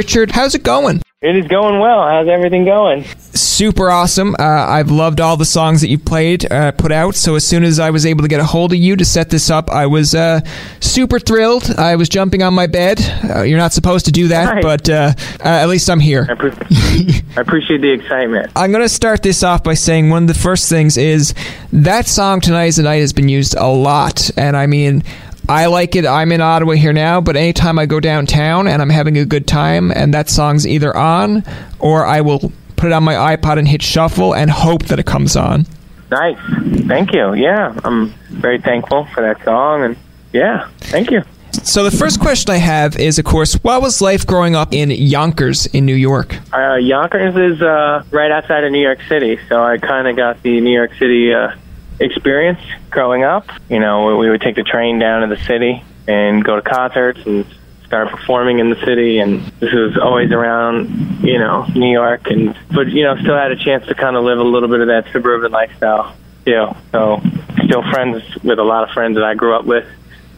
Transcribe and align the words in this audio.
Richard, 0.00 0.30
how's 0.30 0.54
it 0.54 0.62
going? 0.62 1.02
It 1.20 1.36
is 1.36 1.46
going 1.48 1.78
well. 1.78 2.08
How's 2.08 2.26
everything 2.26 2.64
going? 2.64 3.04
Super 3.34 3.90
awesome. 3.90 4.34
Uh, 4.38 4.42
I've 4.44 4.90
loved 4.90 5.20
all 5.20 5.36
the 5.36 5.44
songs 5.44 5.82
that 5.82 5.88
you've 5.88 6.06
played, 6.06 6.50
uh, 6.50 6.72
put 6.72 6.90
out. 6.90 7.14
So 7.16 7.34
as 7.34 7.46
soon 7.46 7.64
as 7.64 7.78
I 7.78 7.90
was 7.90 8.06
able 8.06 8.22
to 8.22 8.28
get 8.28 8.40
a 8.40 8.44
hold 8.46 8.72
of 8.72 8.78
you 8.78 8.96
to 8.96 9.04
set 9.04 9.28
this 9.28 9.50
up, 9.50 9.68
I 9.70 9.84
was 9.84 10.14
uh, 10.14 10.40
super 10.80 11.18
thrilled. 11.18 11.74
I 11.76 11.96
was 11.96 12.08
jumping 12.08 12.42
on 12.42 12.54
my 12.54 12.66
bed. 12.66 12.98
Uh, 13.28 13.42
you're 13.42 13.58
not 13.58 13.74
supposed 13.74 14.06
to 14.06 14.10
do 14.10 14.28
that, 14.28 14.54
Right. 14.54 14.62
but 14.62 14.88
uh, 14.88 15.12
uh, 15.40 15.42
at 15.44 15.68
least 15.68 15.90
I'm 15.90 16.00
here. 16.00 16.26
I, 16.30 16.34
pre- 16.34 16.52
I 17.36 17.40
appreciate 17.42 17.82
the 17.82 17.90
excitement. 17.92 18.50
I'm 18.56 18.70
going 18.72 18.82
to 18.82 18.88
start 18.88 19.22
this 19.22 19.42
off 19.42 19.62
by 19.62 19.74
saying 19.74 20.08
one 20.08 20.22
of 20.22 20.28
the 20.28 20.34
first 20.40 20.70
things 20.70 20.96
is 20.96 21.34
that 21.74 22.06
song 22.06 22.40
Tonight 22.40 22.68
is 22.68 22.76
the 22.76 22.84
Night 22.84 23.00
has 23.00 23.12
been 23.12 23.28
used 23.28 23.54
a 23.54 23.66
lot. 23.68 24.30
And 24.38 24.56
I 24.56 24.66
mean, 24.66 25.02
I 25.50 25.66
like 25.66 25.96
it. 25.96 26.06
I'm 26.06 26.30
in 26.30 26.40
Ottawa 26.40 26.74
here 26.74 26.92
now, 26.92 27.20
but 27.20 27.34
anytime 27.34 27.76
I 27.76 27.86
go 27.86 27.98
downtown 27.98 28.68
and 28.68 28.80
I'm 28.80 28.88
having 28.88 29.18
a 29.18 29.24
good 29.24 29.48
time 29.48 29.90
and 29.90 30.14
that 30.14 30.28
song's 30.28 30.64
either 30.64 30.96
on 30.96 31.42
or 31.80 32.06
I 32.06 32.20
will 32.20 32.52
put 32.76 32.86
it 32.86 32.92
on 32.92 33.02
my 33.02 33.36
iPod 33.36 33.58
and 33.58 33.66
hit 33.66 33.82
shuffle 33.82 34.32
and 34.32 34.48
hope 34.48 34.84
that 34.84 35.00
it 35.00 35.06
comes 35.06 35.34
on. 35.34 35.66
Nice. 36.08 36.38
Thank 36.86 37.12
you. 37.12 37.34
Yeah, 37.34 37.76
I'm 37.82 38.14
very 38.30 38.60
thankful 38.60 39.06
for 39.06 39.22
that 39.22 39.42
song, 39.44 39.82
and 39.82 39.96
yeah, 40.32 40.68
thank 40.78 41.10
you. 41.10 41.22
So 41.64 41.82
the 41.82 41.90
first 41.90 42.20
question 42.20 42.54
I 42.54 42.58
have 42.58 42.96
is, 42.96 43.18
of 43.18 43.24
course, 43.24 43.54
what 43.54 43.82
was 43.82 44.00
life 44.00 44.24
growing 44.24 44.54
up 44.54 44.72
in 44.72 44.90
Yonkers 44.90 45.66
in 45.66 45.84
New 45.84 45.96
York? 45.96 46.36
Uh, 46.52 46.76
Yonkers 46.76 47.34
is 47.34 47.60
uh, 47.60 48.04
right 48.12 48.30
outside 48.30 48.62
of 48.62 48.70
New 48.70 48.80
York 48.80 49.00
City, 49.08 49.38
so 49.48 49.60
I 49.60 49.78
kind 49.78 50.06
of 50.06 50.14
got 50.14 50.42
the 50.42 50.60
New 50.60 50.72
York 50.72 50.94
City 50.94 51.34
uh, 51.34 51.56
experience 52.00 52.60
growing 52.90 53.22
up. 53.22 53.46
You 53.68 53.78
know, 53.78 54.16
we 54.16 54.30
would 54.30 54.40
take 54.40 54.56
the 54.56 54.62
train 54.62 54.98
down 54.98 55.28
to 55.28 55.34
the 55.34 55.40
city 55.44 55.84
and 56.08 56.42
go 56.42 56.56
to 56.56 56.62
concerts 56.62 57.20
and 57.26 57.46
start 57.84 58.08
performing 58.08 58.58
in 58.58 58.70
the 58.70 58.80
city. 58.84 59.18
And 59.18 59.40
this 59.60 59.72
was 59.72 59.98
always 59.98 60.32
around, 60.32 61.24
you 61.24 61.38
know, 61.38 61.66
New 61.74 61.90
York, 61.90 62.30
and 62.30 62.56
but 62.72 62.88
you 62.88 63.02
know, 63.04 63.16
still 63.16 63.36
had 63.36 63.52
a 63.52 63.56
chance 63.56 63.86
to 63.86 63.94
kind 63.94 64.16
of 64.16 64.24
live 64.24 64.38
a 64.38 64.44
little 64.44 64.68
bit 64.68 64.80
of 64.80 64.88
that 64.88 65.06
suburban 65.12 65.52
lifestyle. 65.52 66.16
too. 66.44 66.68
so 66.92 67.20
still 67.64 67.82
friends 67.90 68.22
with 68.42 68.58
a 68.58 68.64
lot 68.64 68.84
of 68.84 68.90
friends 68.90 69.16
that 69.16 69.24
I 69.24 69.34
grew 69.34 69.54
up 69.54 69.64
with. 69.64 69.86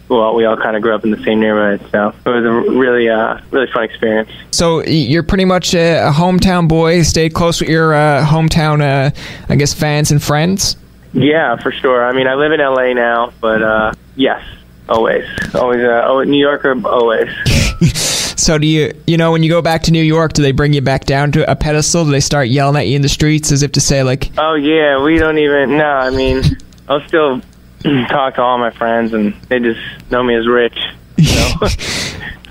Well, 0.09 0.35
we 0.35 0.45
all 0.45 0.57
kind 0.57 0.77
of 0.77 0.83
grew 0.83 0.95
up 0.95 1.05
in 1.05 1.11
the 1.11 1.23
same 1.23 1.41
neighborhood, 1.41 1.81
so 1.91 2.09
it 2.09 2.29
was 2.29 2.45
a 2.45 2.51
really, 2.51 3.09
uh, 3.09 3.41
really 3.51 3.71
fun 3.73 3.85
experience. 3.85 4.31
So 4.51 4.83
you're 4.83 5.23
pretty 5.23 5.47
much 5.47 5.75
a, 5.75 6.11
hometown 6.13 6.69
boy, 6.69 7.01
stayed 7.03 7.33
close 7.33 7.61
with 7.61 7.71
your 7.71 7.95
uh, 7.95 8.23
hometown, 8.27 8.83
uh, 8.83 9.11
I 9.49 9.57
guess, 9.57 9.73
fans 9.73 10.11
and 10.11 10.23
friends. 10.23 10.77
Yeah, 11.13 11.57
for 11.57 11.71
sure. 11.73 12.05
I 12.05 12.13
mean, 12.13 12.27
I 12.27 12.35
live 12.35 12.53
in 12.53 12.61
LA 12.61 12.93
now, 12.95 13.33
but 13.41 13.63
uh, 13.63 13.93
yes, 14.17 14.43
always, 14.89 15.25
always, 15.55 15.81
uh, 15.81 16.05
oh, 16.07 16.23
New 16.23 16.41
Yorker, 16.41 16.75
always. 16.87 17.29
So 18.35 18.59
do 18.59 18.67
you, 18.67 18.93
you 19.07 19.17
know, 19.17 19.31
when 19.31 19.45
you 19.45 19.49
go 19.49 19.63
back 19.63 19.85
to 19.85 19.93
New 19.93 20.03
York, 20.03 20.33
do 20.33 20.43
they 20.43 20.51
bring 20.51 20.73
you 20.73 20.81
back 20.81 21.05
down 21.05 21.31
to 21.33 21.49
a 21.49 21.55
pedestal? 21.55 22.05
Do 22.05 22.11
they 22.11 22.19
start 22.19 22.49
yelling 22.49 22.75
at 22.75 22.89
you 22.89 22.97
in 22.97 23.03
the 23.03 23.09
streets 23.09 23.53
as 23.53 23.63
if 23.63 23.71
to 23.73 23.81
say, 23.81 24.03
like, 24.03 24.33
Oh 24.37 24.55
yeah, 24.55 25.01
we 25.01 25.17
don't 25.17 25.39
even. 25.39 25.77
No, 25.77 25.85
I 25.85 26.11
mean, 26.11 26.43
I'll 26.89 27.07
still 27.07 27.41
talk 28.09 28.35
to 28.35 28.43
all 28.43 28.59
my 28.59 28.71
friends, 28.73 29.13
and 29.13 29.33
they 29.49 29.61
just 29.61 29.79
know 30.11 30.25
me 30.25 30.35
as 30.35 30.49
rich. 30.49 30.77
So 31.23 31.59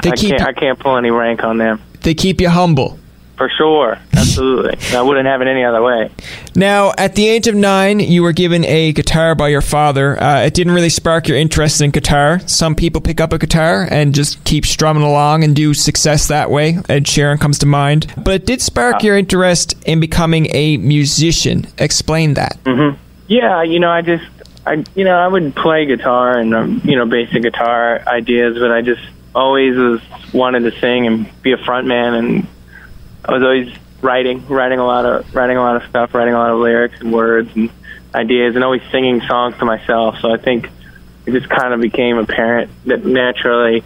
They 0.01 0.11
I 0.11 0.15
keep- 0.15 0.37
can't, 0.37 0.41
I 0.43 0.53
can't 0.53 0.79
pull 0.79 0.95
any 0.95 1.11
rank 1.11 1.43
on 1.43 1.57
them 1.57 1.81
they 2.03 2.13
keep 2.15 2.39
you 2.41 2.49
humble? 2.49 2.97
For 3.41 3.49
sure. 3.49 3.97
Absolutely, 4.13 4.77
I 4.95 5.01
wouldn't 5.01 5.25
have 5.25 5.41
it 5.41 5.47
any 5.47 5.63
other 5.63 5.81
way. 5.81 6.11
Now, 6.53 6.93
at 6.95 7.15
the 7.15 7.27
age 7.27 7.47
of 7.47 7.55
nine, 7.55 7.99
you 7.99 8.21
were 8.21 8.33
given 8.33 8.63
a 8.65 8.93
guitar 8.93 9.33
by 9.33 9.47
your 9.47 9.61
father. 9.61 10.21
Uh, 10.21 10.41
it 10.41 10.53
didn't 10.53 10.73
really 10.73 10.89
spark 10.89 11.27
your 11.27 11.39
interest 11.39 11.81
in 11.81 11.89
guitar. 11.89 12.39
Some 12.47 12.75
people 12.75 13.01
pick 13.01 13.19
up 13.19 13.33
a 13.33 13.39
guitar 13.39 13.87
and 13.89 14.13
just 14.13 14.43
keep 14.43 14.63
strumming 14.63 15.01
along 15.01 15.43
and 15.43 15.55
do 15.55 15.73
success 15.73 16.27
that 16.27 16.51
way. 16.51 16.77
Ed 16.87 17.05
Sheeran 17.05 17.39
comes 17.39 17.57
to 17.59 17.65
mind. 17.65 18.13
But 18.15 18.35
it 18.35 18.45
did 18.45 18.61
spark 18.61 19.01
your 19.01 19.17
interest 19.17 19.73
in 19.87 19.99
becoming 19.99 20.45
a 20.51 20.77
musician. 20.77 21.65
Explain 21.79 22.35
that. 22.35 22.59
Yeah, 23.27 23.63
you 23.63 23.79
know, 23.79 23.89
I 23.89 24.03
just, 24.03 24.29
I, 24.67 24.83
you 24.93 25.03
know, 25.03 25.17
I 25.17 25.27
would 25.27 25.55
play 25.55 25.87
guitar 25.87 26.37
and 26.37 26.53
um, 26.53 26.81
you 26.83 26.95
know, 26.95 27.07
basic 27.07 27.41
guitar 27.41 28.03
ideas, 28.05 28.59
but 28.59 28.71
I 28.71 28.83
just 28.83 29.01
always 29.33 29.75
was 29.75 30.01
wanted 30.31 30.71
to 30.71 30.79
sing 30.79 31.07
and 31.07 31.41
be 31.41 31.53
a 31.53 31.57
front 31.57 31.87
man, 31.87 32.13
and 32.13 32.47
I 33.23 33.33
was 33.33 33.43
always 33.43 33.73
writing, 34.01 34.45
writing 34.47 34.79
a 34.79 34.85
lot 34.85 35.05
of, 35.05 35.33
writing 35.35 35.57
a 35.57 35.61
lot 35.61 35.75
of 35.75 35.87
stuff, 35.89 36.13
writing 36.13 36.33
a 36.33 36.37
lot 36.37 36.51
of 36.51 36.59
lyrics 36.59 36.99
and 36.99 37.13
words 37.13 37.49
and 37.55 37.69
ideas, 38.13 38.55
and 38.55 38.63
always 38.63 38.81
singing 38.91 39.21
songs 39.21 39.57
to 39.57 39.65
myself. 39.65 40.17
So 40.21 40.31
I 40.31 40.37
think 40.37 40.69
it 41.25 41.31
just 41.31 41.49
kind 41.49 41.73
of 41.73 41.81
became 41.81 42.17
apparent 42.17 42.71
that 42.85 43.05
naturally 43.05 43.83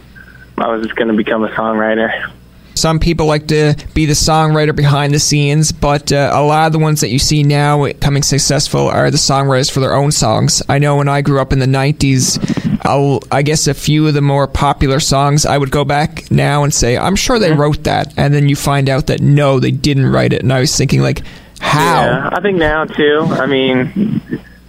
I 0.58 0.68
was 0.68 0.82
just 0.84 0.96
going 0.96 1.08
to 1.08 1.14
become 1.14 1.44
a 1.44 1.48
songwriter. 1.48 2.32
Some 2.76 3.00
people 3.00 3.26
like 3.26 3.48
to 3.48 3.74
be 3.94 4.06
the 4.06 4.12
songwriter 4.12 4.76
behind 4.76 5.14
the 5.14 5.18
scenes, 5.18 5.72
but 5.72 6.12
uh, 6.12 6.30
a 6.32 6.42
lot 6.42 6.66
of 6.66 6.72
the 6.72 6.78
ones 6.78 7.00
that 7.00 7.08
you 7.08 7.18
see 7.18 7.42
now 7.42 7.84
becoming 7.84 8.22
successful 8.22 8.86
are 8.86 9.10
the 9.10 9.16
songwriters 9.16 9.70
for 9.70 9.80
their 9.80 9.94
own 9.94 10.12
songs. 10.12 10.62
I 10.68 10.78
know 10.78 10.96
when 10.96 11.08
I 11.08 11.22
grew 11.22 11.40
up 11.40 11.52
in 11.52 11.58
the 11.58 11.66
90s, 11.66 12.38
I'll, 12.84 13.20
I 13.32 13.42
guess 13.42 13.66
a 13.66 13.74
few 13.74 14.06
of 14.06 14.14
the 14.14 14.20
more 14.20 14.46
popular 14.46 15.00
songs, 15.00 15.46
I 15.46 15.56
would 15.58 15.70
go 15.70 15.84
back 15.84 16.30
now 16.30 16.62
and 16.64 16.72
say, 16.72 16.96
I'm 16.96 17.16
sure 17.16 17.38
they 17.38 17.52
wrote 17.52 17.84
that. 17.84 18.12
And 18.16 18.34
then 18.34 18.48
you 18.48 18.56
find 18.56 18.88
out 18.88 19.06
that 19.06 19.20
no, 19.20 19.58
they 19.58 19.70
didn't 19.70 20.06
write 20.06 20.32
it. 20.32 20.42
And 20.42 20.52
I 20.52 20.60
was 20.60 20.76
thinking, 20.76 21.00
like, 21.00 21.22
how? 21.58 22.04
Yeah, 22.04 22.30
I 22.32 22.40
think 22.40 22.58
now 22.58 22.84
too. 22.84 23.26
I 23.28 23.46
mean, 23.46 24.20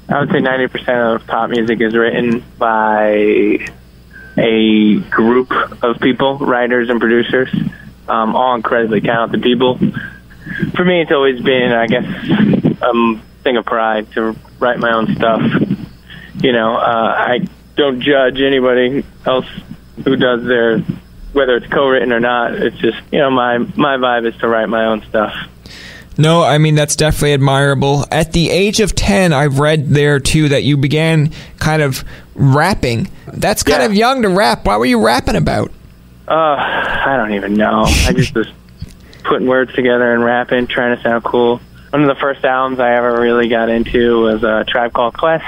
I 0.09 0.19
would 0.21 0.31
say 0.31 0.39
ninety 0.39 0.67
percent 0.67 0.97
of 0.97 1.27
pop 1.27 1.49
music 1.49 1.81
is 1.81 1.95
written 1.95 2.43
by 2.57 3.59
a 4.37 4.99
group 5.09 5.51
of 5.83 5.99
people, 5.99 6.37
writers 6.37 6.89
and 6.89 6.99
producers, 6.99 7.53
um, 8.07 8.35
all 8.35 8.55
incredibly 8.55 9.01
talented 9.01 9.41
people. 9.41 9.77
For 10.75 10.85
me, 10.85 11.01
it's 11.01 11.11
always 11.11 11.41
been, 11.41 11.71
I 11.71 11.87
guess, 11.87 12.05
a 12.81 13.19
thing 13.43 13.57
of 13.57 13.65
pride 13.65 14.11
to 14.13 14.35
write 14.59 14.79
my 14.79 14.93
own 14.93 15.15
stuff. 15.15 15.41
You 16.41 16.53
know, 16.53 16.75
uh, 16.75 17.15
I 17.17 17.47
don't 17.75 18.01
judge 18.01 18.39
anybody 18.39 19.03
else 19.25 19.45
who 20.03 20.15
does 20.15 20.43
their, 20.45 20.79
whether 21.33 21.55
it's 21.57 21.67
co-written 21.67 22.11
or 22.13 22.19
not. 22.19 22.53
It's 22.53 22.77
just, 22.77 22.97
you 23.11 23.19
know, 23.19 23.29
my 23.31 23.57
my 23.57 23.97
vibe 23.97 24.27
is 24.27 24.35
to 24.37 24.47
write 24.47 24.69
my 24.69 24.85
own 24.85 25.03
stuff. 25.03 25.33
No, 26.19 26.43
I 26.43 26.57
mean 26.57 26.73
that's 26.75 26.95
definitely 26.95 27.33
admirable. 27.33 28.05
At 28.11 28.33
the 28.33 28.49
age 28.49 28.79
of 28.79 28.95
10, 28.95 29.33
I've 29.33 29.59
read 29.59 29.89
there 29.89 30.19
too 30.19 30.49
that 30.49 30.63
you 30.63 30.75
began 30.77 31.31
kind 31.59 31.81
of 31.81 32.03
rapping. 32.33 33.09
That's 33.33 33.61
kind 33.63 33.81
Yeah. 33.81 33.85
of 33.87 33.93
young 33.93 34.21
to 34.23 34.29
rap. 34.29 34.65
What 34.65 34.79
were 34.79 34.85
you 34.87 34.99
rapping 35.03 35.35
about? 35.35 35.71
Uh, 36.27 36.55
I 36.57 37.15
don't 37.17 37.33
even 37.33 37.53
know. 37.53 37.83
I 37.85 38.13
just 38.13 38.35
was 38.35 38.47
putting 39.23 39.47
words 39.47 39.73
together 39.73 40.13
and 40.13 40.23
rapping, 40.23 40.67
trying 40.67 40.95
to 40.95 41.01
sound 41.01 41.23
cool. 41.23 41.61
One 41.89 42.01
of 42.01 42.07
the 42.07 42.19
first 42.19 42.43
albums 42.43 42.79
I 42.79 42.95
ever 42.95 43.21
really 43.21 43.47
got 43.47 43.69
into 43.69 44.21
was 44.21 44.43
a 44.43 44.65
Tribe 44.67 44.91
Called 44.91 45.17
Quest, 45.17 45.45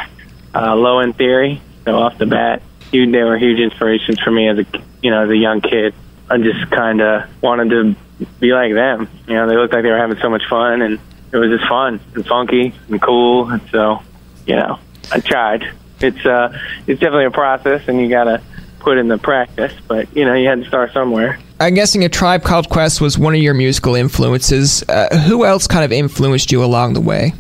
uh, 0.56 0.76
Low 0.76 1.00
End 1.00 1.18
Theory. 1.18 1.62
So 1.84 1.98
off 1.98 2.18
the 2.18 2.26
bat, 2.26 2.62
they 2.92 3.06
were 3.06 3.38
huge 3.38 3.60
inspirations 3.60 4.20
for 4.20 4.32
me 4.32 4.48
as 4.48 4.60
a 4.60 4.66
you 5.02 5.12
know 5.12 5.24
as 5.24 5.30
a 5.30 5.38
young 5.38 5.62
kid. 5.62 5.94
I 6.30 6.38
just 6.38 6.70
kind 6.70 7.02
of 7.02 7.30
wanted 7.42 7.70
to 7.72 7.96
be 8.40 8.54
like 8.54 8.74
them. 8.74 9.10
You 9.28 9.34
know, 9.36 9.48
they 9.48 9.56
looked 9.56 9.74
like 9.74 9.84
they 9.84 9.90
were 9.90 9.98
having 9.98 10.20
so 10.20 10.30
much 10.30 10.44
fun, 10.50 10.82
and 10.82 11.00
it 11.32 11.38
was 11.38 11.50
just 11.50 11.68
fun 11.68 12.00
and 12.16 12.26
funky 12.26 12.74
and 12.88 13.02
cool. 13.02 13.50
And 13.50 13.62
so, 13.72 14.02
you 14.46 14.56
know, 14.56 14.80
I 15.12 15.20
tried. 15.20 15.72
It's 16.00 16.26
uh, 16.26 16.58
it's 16.88 17.00
definitely 17.00 17.26
a 17.26 17.32
process, 17.32 17.88
and 17.88 18.00
you 18.00 18.10
gotta 18.10 18.42
put 18.80 18.98
in 18.98 19.08
the 19.08 19.18
practice. 19.18 19.74
But 19.88 20.16
you 20.16 20.26
know, 20.26 20.34
you 20.34 20.48
had 20.48 20.64
to 20.64 20.68
start 20.68 20.94
somewhere. 20.94 21.40
I'm 21.60 21.74
guessing 21.74 22.04
a 22.04 22.10
Tribe 22.10 22.44
Called 22.44 22.70
Quest 22.70 23.02
was 23.02 23.18
one 23.18 23.36
of 23.36 23.42
your 23.42 23.54
musical 23.54 23.96
influences. 23.96 24.84
Uh, 24.88 25.18
who 25.28 25.46
else 25.46 25.68
kind 25.68 25.84
of 25.84 25.92
influenced 25.92 26.52
you 26.52 26.64
along 26.64 26.94
the 26.94 27.02
way? 27.02 27.34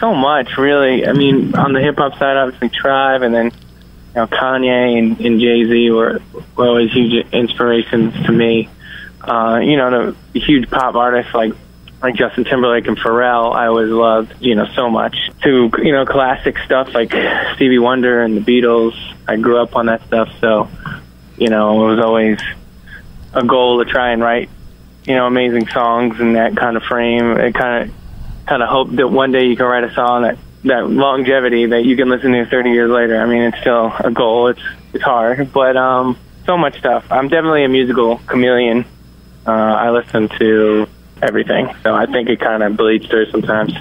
So 0.00 0.14
much, 0.14 0.56
really. 0.56 1.06
I 1.06 1.12
mean, 1.12 1.54
on 1.54 1.72
the 1.72 1.80
hip 1.80 1.96
hop 1.96 2.12
side, 2.18 2.36
obviously 2.36 2.70
Tribe, 2.70 3.22
and 3.22 3.34
then 3.34 3.46
you 3.46 4.14
know 4.14 4.26
Kanye 4.26 4.98
and, 4.98 5.20
and 5.20 5.40
Jay 5.40 5.64
Z 5.64 5.90
were, 5.90 6.20
were 6.56 6.66
always 6.66 6.92
huge 6.92 7.26
inspirations 7.32 8.14
to 8.26 8.32
me. 8.32 8.68
Uh, 9.20 9.60
you 9.62 9.76
know, 9.76 9.90
the, 9.90 10.16
the 10.32 10.40
huge 10.40 10.70
pop 10.70 10.94
artists 10.94 11.34
like 11.34 11.52
like 12.02 12.14
Justin 12.14 12.44
Timberlake 12.44 12.86
and 12.86 12.96
Pharrell, 12.96 13.54
I 13.54 13.66
always 13.66 13.90
loved, 13.90 14.34
you 14.40 14.54
know, 14.54 14.66
so 14.74 14.88
much. 14.88 15.16
To, 15.42 15.70
you 15.82 15.92
know, 15.92 16.06
classic 16.06 16.56
stuff 16.58 16.94
like 16.94 17.12
Stevie 17.54 17.78
Wonder 17.78 18.22
and 18.22 18.36
the 18.36 18.40
Beatles. 18.40 18.94
I 19.26 19.36
grew 19.36 19.60
up 19.60 19.74
on 19.74 19.86
that 19.86 20.06
stuff, 20.06 20.28
so, 20.40 20.68
you 21.36 21.48
know, 21.48 21.84
it 21.84 21.96
was 21.96 22.04
always 22.04 22.40
a 23.34 23.44
goal 23.44 23.84
to 23.84 23.90
try 23.90 24.12
and 24.12 24.22
write, 24.22 24.48
you 25.04 25.14
know, 25.14 25.26
amazing 25.26 25.68
songs 25.68 26.20
in 26.20 26.34
that 26.34 26.56
kind 26.56 26.76
of 26.76 26.84
frame. 26.84 27.32
It 27.32 27.54
kind 27.54 27.90
of, 27.90 27.96
kind 28.46 28.62
of 28.62 28.68
hope 28.68 28.90
that 28.92 29.08
one 29.08 29.32
day 29.32 29.46
you 29.46 29.56
can 29.56 29.66
write 29.66 29.84
a 29.84 29.92
song 29.92 30.22
that, 30.22 30.38
that 30.64 30.88
longevity 30.88 31.66
that 31.66 31.84
you 31.84 31.96
can 31.96 32.08
listen 32.08 32.32
to 32.32 32.46
30 32.46 32.70
years 32.70 32.90
later. 32.90 33.20
I 33.20 33.26
mean, 33.26 33.42
it's 33.42 33.58
still 33.60 33.92
a 33.98 34.10
goal. 34.10 34.48
It's, 34.48 34.62
it's 34.92 35.04
hard, 35.04 35.52
but, 35.52 35.76
um, 35.76 36.16
so 36.46 36.56
much 36.56 36.78
stuff. 36.78 37.04
I'm 37.10 37.28
definitely 37.28 37.64
a 37.64 37.68
musical 37.68 38.18
chameleon. 38.26 38.86
Uh, 39.46 39.50
I 39.50 39.90
listen 39.90 40.28
to 40.38 40.88
everything. 41.22 41.74
So 41.82 41.94
I 41.94 42.06
think 42.06 42.28
it 42.28 42.40
kind 42.40 42.62
of 42.62 42.76
bleeds 42.76 43.06
through 43.06 43.30
sometimes. 43.30 43.72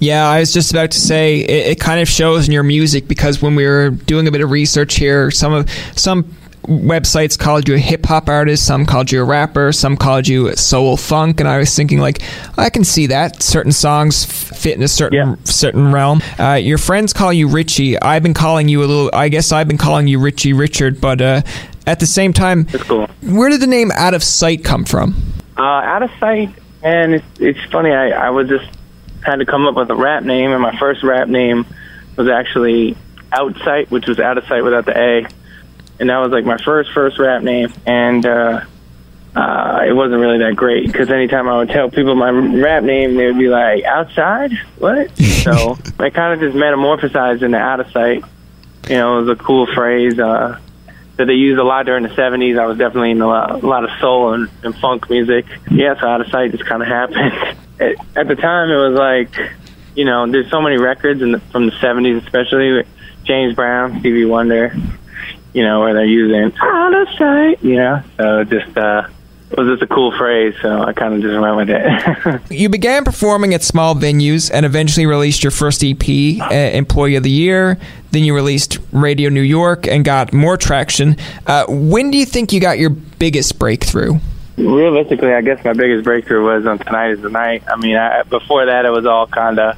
Yeah, 0.00 0.28
I 0.28 0.40
was 0.40 0.52
just 0.52 0.70
about 0.70 0.92
to 0.92 1.00
say 1.00 1.40
it, 1.40 1.66
it, 1.72 1.80
kind 1.80 2.00
of 2.00 2.08
shows 2.08 2.46
in 2.46 2.52
your 2.52 2.62
music 2.62 3.08
because 3.08 3.42
when 3.42 3.56
we 3.56 3.66
were 3.66 3.90
doing 3.90 4.28
a 4.28 4.30
bit 4.30 4.40
of 4.40 4.50
research 4.50 4.94
here, 4.94 5.30
some 5.30 5.52
of 5.52 5.70
some 5.96 6.36
websites 6.68 7.38
called 7.38 7.66
you 7.66 7.74
a 7.74 7.78
hip 7.78 8.06
hop 8.06 8.28
artist, 8.28 8.64
some 8.64 8.86
called 8.86 9.10
you 9.10 9.22
a 9.22 9.24
rapper, 9.24 9.72
some 9.72 9.96
called 9.96 10.28
you 10.28 10.54
soul 10.54 10.96
funk, 10.96 11.40
and 11.40 11.48
I 11.48 11.58
was 11.58 11.74
thinking 11.74 11.98
like 11.98 12.22
I 12.56 12.70
can 12.70 12.84
see 12.84 13.08
that 13.08 13.42
certain 13.42 13.72
songs 13.72 14.24
fit 14.24 14.76
in 14.76 14.82
a 14.82 14.88
certain 14.88 15.30
yeah. 15.30 15.36
certain 15.44 15.92
realm. 15.92 16.22
Uh, 16.38 16.54
your 16.54 16.78
friends 16.78 17.12
call 17.12 17.32
you 17.32 17.48
Richie. 17.48 18.00
I've 18.00 18.22
been 18.22 18.34
calling 18.34 18.68
you 18.68 18.84
a 18.84 18.86
little. 18.86 19.10
I 19.12 19.28
guess 19.28 19.50
I've 19.50 19.66
been 19.66 19.78
calling 19.78 20.06
you 20.06 20.20
Richie 20.20 20.52
Richard, 20.52 21.00
but 21.00 21.20
uh, 21.20 21.42
at 21.88 21.98
the 21.98 22.06
same 22.06 22.32
time, 22.32 22.66
cool. 22.66 23.06
where 23.22 23.48
did 23.48 23.60
the 23.60 23.66
name 23.66 23.90
Outasight 23.90 24.62
come 24.62 24.84
from? 24.84 25.32
Uh, 25.56 25.62
out 25.62 26.04
of 26.04 26.10
Sight 26.20 26.54
and 26.88 27.14
it's 27.14 27.26
it's 27.38 27.64
funny. 27.70 27.90
I 27.90 28.10
I 28.10 28.30
was 28.30 28.48
just 28.48 28.68
had 29.22 29.36
to 29.36 29.46
come 29.46 29.66
up 29.66 29.74
with 29.74 29.90
a 29.90 29.94
rap 29.94 30.22
name, 30.22 30.52
and 30.52 30.62
my 30.62 30.76
first 30.78 31.02
rap 31.02 31.28
name 31.28 31.66
was 32.16 32.28
actually 32.28 32.96
Outsight, 33.30 33.90
which 33.90 34.06
was 34.06 34.18
out 34.18 34.38
of 34.38 34.44
sight 34.46 34.64
without 34.64 34.86
the 34.86 34.98
A, 34.98 35.26
and 36.00 36.08
that 36.08 36.18
was 36.18 36.30
like 36.30 36.46
my 36.46 36.56
first 36.58 36.90
first 36.92 37.18
rap 37.18 37.42
name, 37.42 37.72
and 37.84 38.24
uh, 38.24 38.64
uh, 39.36 39.80
it 39.86 39.92
wasn't 39.92 40.18
really 40.18 40.38
that 40.38 40.56
great 40.56 40.86
because 40.86 41.10
anytime 41.10 41.46
I 41.46 41.58
would 41.58 41.68
tell 41.68 41.90
people 41.90 42.14
my 42.14 42.30
rap 42.30 42.84
name, 42.84 43.16
they 43.16 43.26
would 43.26 43.38
be 43.38 43.48
like, 43.48 43.84
"Outside, 43.84 44.52
what?" 44.78 45.16
so 45.44 45.76
I 45.98 46.08
kind 46.08 46.32
of 46.32 46.40
just 46.40 46.56
metamorphosized 46.56 47.42
into 47.42 47.58
out 47.58 47.80
of 47.80 47.90
sight. 47.90 48.24
You 48.88 48.96
know, 48.96 49.18
it 49.18 49.26
was 49.26 49.38
a 49.38 49.42
cool 49.42 49.66
phrase. 49.66 50.18
Uh, 50.18 50.58
that 51.18 51.26
they 51.26 51.34
used 51.34 51.60
a 51.60 51.64
lot 51.64 51.84
during 51.84 52.04
the 52.04 52.08
70s. 52.10 52.58
I 52.58 52.66
was 52.66 52.78
definitely 52.78 53.10
in 53.10 53.20
a 53.20 53.26
lot, 53.26 53.62
a 53.62 53.66
lot 53.66 53.84
of 53.84 53.90
soul 54.00 54.32
and, 54.34 54.48
and 54.62 54.74
funk 54.76 55.10
music. 55.10 55.46
Yeah, 55.70 55.98
so 56.00 56.06
out 56.06 56.20
of 56.20 56.28
sight 56.28 56.52
just 56.52 56.64
kind 56.64 56.80
of 56.80 56.88
happened. 56.88 57.56
At, 58.16 58.26
the 58.26 58.34
time, 58.34 58.70
it 58.70 58.76
was 58.76 58.94
like, 58.98 59.52
you 59.94 60.04
know, 60.04 60.26
there's 60.30 60.50
so 60.50 60.60
many 60.60 60.78
records 60.78 61.22
in 61.22 61.32
the, 61.32 61.40
from 61.40 61.66
the 61.66 61.72
70s, 61.72 62.24
especially 62.24 62.84
James 63.24 63.54
Brown, 63.54 64.00
Stevie 64.00 64.24
Wonder, 64.24 64.76
you 65.52 65.62
know, 65.62 65.80
where 65.80 65.92
they're 65.92 66.04
using 66.04 66.52
out 66.60 66.94
of 66.94 67.08
sight, 67.16 67.62
you 67.62 67.76
know. 67.76 68.02
So 68.16 68.44
just, 68.44 68.76
uh, 68.76 69.08
it 69.50 69.56
was 69.56 69.68
just 69.68 69.82
a 69.82 69.86
cool 69.86 70.16
phrase, 70.16 70.54
so 70.60 70.82
I 70.82 70.92
kind 70.92 71.14
of 71.14 71.22
just 71.22 71.40
went 71.40 71.56
with 71.56 71.70
it. 71.70 72.42
you 72.50 72.68
began 72.68 73.04
performing 73.04 73.54
at 73.54 73.62
small 73.62 73.94
venues 73.94 74.50
and 74.52 74.66
eventually 74.66 75.06
released 75.06 75.42
your 75.42 75.50
first 75.50 75.82
EP, 75.82 76.02
uh, 76.40 76.54
Employee 76.54 77.16
of 77.16 77.22
the 77.22 77.30
Year. 77.30 77.78
Then 78.10 78.24
you 78.24 78.34
released 78.34 78.78
Radio 78.92 79.28
New 79.28 79.42
York 79.42 79.86
and 79.86 80.04
got 80.04 80.32
more 80.32 80.56
traction. 80.56 81.16
Uh, 81.46 81.66
when 81.68 82.10
do 82.10 82.18
you 82.18 82.26
think 82.26 82.52
you 82.52 82.60
got 82.60 82.78
your 82.78 82.90
biggest 82.90 83.58
breakthrough? 83.58 84.18
Realistically, 84.56 85.32
I 85.32 85.40
guess 85.42 85.64
my 85.64 85.72
biggest 85.72 86.04
breakthrough 86.04 86.44
was 86.44 86.66
on 86.66 86.78
Tonight 86.78 87.10
is 87.10 87.20
the 87.20 87.30
Night. 87.30 87.62
I 87.68 87.76
mean, 87.76 87.96
I, 87.96 88.22
before 88.24 88.66
that, 88.66 88.84
it 88.84 88.90
was 88.90 89.06
all 89.06 89.26
kind 89.26 89.58
of 89.58 89.76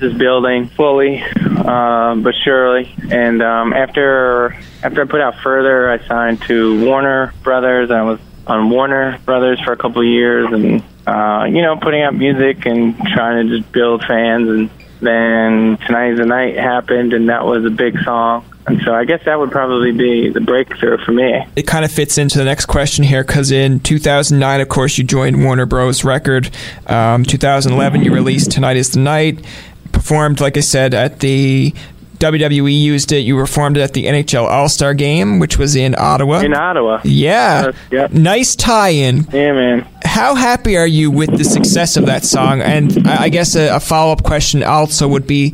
just 0.00 0.18
building 0.18 0.70
slowly 0.76 1.22
um, 1.68 2.22
but 2.22 2.34
surely. 2.44 2.94
And 3.10 3.42
um, 3.42 3.72
after 3.72 4.56
after 4.82 5.02
I 5.02 5.06
put 5.06 5.20
out 5.20 5.36
further, 5.42 5.90
I 5.90 6.06
signed 6.06 6.42
to 6.42 6.84
Warner 6.84 7.34
Brothers. 7.42 7.90
I 7.90 8.02
was 8.02 8.20
on 8.46 8.70
Warner 8.70 9.18
Brothers 9.24 9.60
for 9.60 9.72
a 9.72 9.76
couple 9.76 10.00
of 10.00 10.08
years, 10.08 10.50
and 10.52 10.82
uh, 11.06 11.44
you 11.44 11.62
know, 11.62 11.76
putting 11.76 12.02
out 12.02 12.14
music 12.14 12.64
and 12.66 12.96
trying 12.96 13.46
to 13.48 13.58
just 13.58 13.70
build 13.72 14.04
fans. 14.04 14.48
And 14.48 14.70
then 15.00 15.78
Tonight's 15.86 16.18
the 16.18 16.26
Night 16.26 16.56
happened, 16.56 17.12
and 17.12 17.28
that 17.28 17.44
was 17.44 17.64
a 17.64 17.70
big 17.70 17.98
song. 18.02 18.44
And 18.66 18.82
so 18.84 18.92
I 18.94 19.04
guess 19.04 19.24
that 19.24 19.38
would 19.38 19.50
probably 19.50 19.92
be 19.92 20.28
the 20.28 20.42
breakthrough 20.42 20.98
for 20.98 21.12
me. 21.12 21.46
It 21.56 21.66
kind 21.66 21.84
of 21.84 21.90
fits 21.90 22.18
into 22.18 22.38
the 22.38 22.44
next 22.44 22.66
question 22.66 23.02
here 23.02 23.24
because 23.24 23.50
in 23.50 23.80
2009, 23.80 24.60
of 24.60 24.68
course, 24.68 24.98
you 24.98 25.04
joined 25.04 25.42
Warner 25.42 25.64
Bros. 25.64 26.04
Record. 26.04 26.50
Um, 26.86 27.24
2011, 27.24 28.02
you 28.02 28.12
released 28.12 28.50
Tonight 28.50 28.76
is 28.76 28.90
the 28.90 29.00
Night. 29.00 29.44
Performed, 29.92 30.40
like 30.40 30.58
I 30.58 30.60
said, 30.60 30.92
at 30.92 31.20
the 31.20 31.72
WWE 32.18 32.78
used 32.78 33.12
it. 33.12 33.20
You 33.20 33.36
performed 33.36 33.76
it 33.76 33.80
at 33.80 33.94
the 33.94 34.04
NHL 34.04 34.44
All 34.44 34.68
Star 34.68 34.92
Game, 34.92 35.38
which 35.38 35.56
was 35.56 35.76
in 35.76 35.94
Ottawa. 35.96 36.40
In 36.40 36.52
Ottawa. 36.52 37.00
Yeah. 37.04 37.72
yep. 37.90 38.10
Nice 38.10 38.56
tie 38.56 38.90
in. 38.90 39.26
Yeah, 39.32 39.52
man. 39.52 39.88
How 40.18 40.34
happy 40.34 40.76
are 40.76 40.84
you 40.84 41.12
with 41.12 41.38
the 41.38 41.44
success 41.44 41.96
of 41.96 42.06
that 42.06 42.24
song? 42.24 42.60
And 42.60 43.06
I 43.06 43.28
guess 43.28 43.54
a, 43.54 43.76
a 43.76 43.78
follow 43.78 44.10
up 44.10 44.24
question 44.24 44.64
also 44.64 45.06
would 45.06 45.28
be 45.28 45.50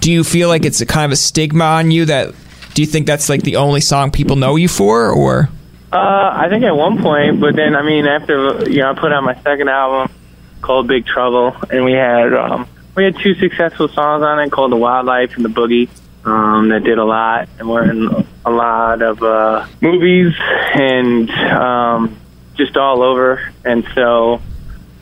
do 0.00 0.12
you 0.12 0.22
feel 0.22 0.50
like 0.50 0.66
it's 0.66 0.82
a 0.82 0.86
kind 0.86 1.06
of 1.06 1.12
a 1.12 1.16
stigma 1.16 1.64
on 1.64 1.90
you 1.90 2.04
that 2.04 2.34
do 2.74 2.82
you 2.82 2.86
think 2.86 3.06
that's 3.06 3.30
like 3.30 3.40
the 3.40 3.56
only 3.56 3.80
song 3.80 4.10
people 4.10 4.36
know 4.36 4.56
you 4.56 4.68
for 4.68 5.08
or 5.08 5.48
uh, 5.92 5.96
I 5.96 6.48
think 6.50 6.62
at 6.62 6.76
one 6.76 7.00
point, 7.00 7.40
but 7.40 7.56
then 7.56 7.74
I 7.74 7.80
mean 7.80 8.04
after 8.06 8.68
you 8.68 8.80
know 8.82 8.90
I 8.90 9.00
put 9.00 9.14
out 9.14 9.24
my 9.24 9.34
second 9.40 9.70
album 9.70 10.14
called 10.60 10.88
Big 10.88 11.06
Trouble 11.06 11.56
and 11.70 11.82
we 11.82 11.92
had 11.92 12.34
um 12.34 12.68
we 12.94 13.04
had 13.04 13.16
two 13.18 13.34
successful 13.36 13.88
songs 13.88 14.22
on 14.22 14.38
it 14.40 14.52
called 14.52 14.72
The 14.72 14.76
Wildlife 14.76 15.36
and 15.36 15.44
The 15.46 15.48
Boogie 15.48 15.88
um, 16.26 16.68
that 16.68 16.84
did 16.84 16.98
a 16.98 17.04
lot 17.04 17.48
and 17.58 17.66
were 17.66 17.90
in 17.90 18.26
a 18.44 18.50
lot 18.50 19.00
of 19.00 19.22
uh, 19.22 19.66
movies 19.80 20.34
and 20.74 21.30
um, 21.30 22.18
just 22.54 22.76
all 22.76 23.02
over. 23.02 23.52
And 23.64 23.86
so, 23.94 24.40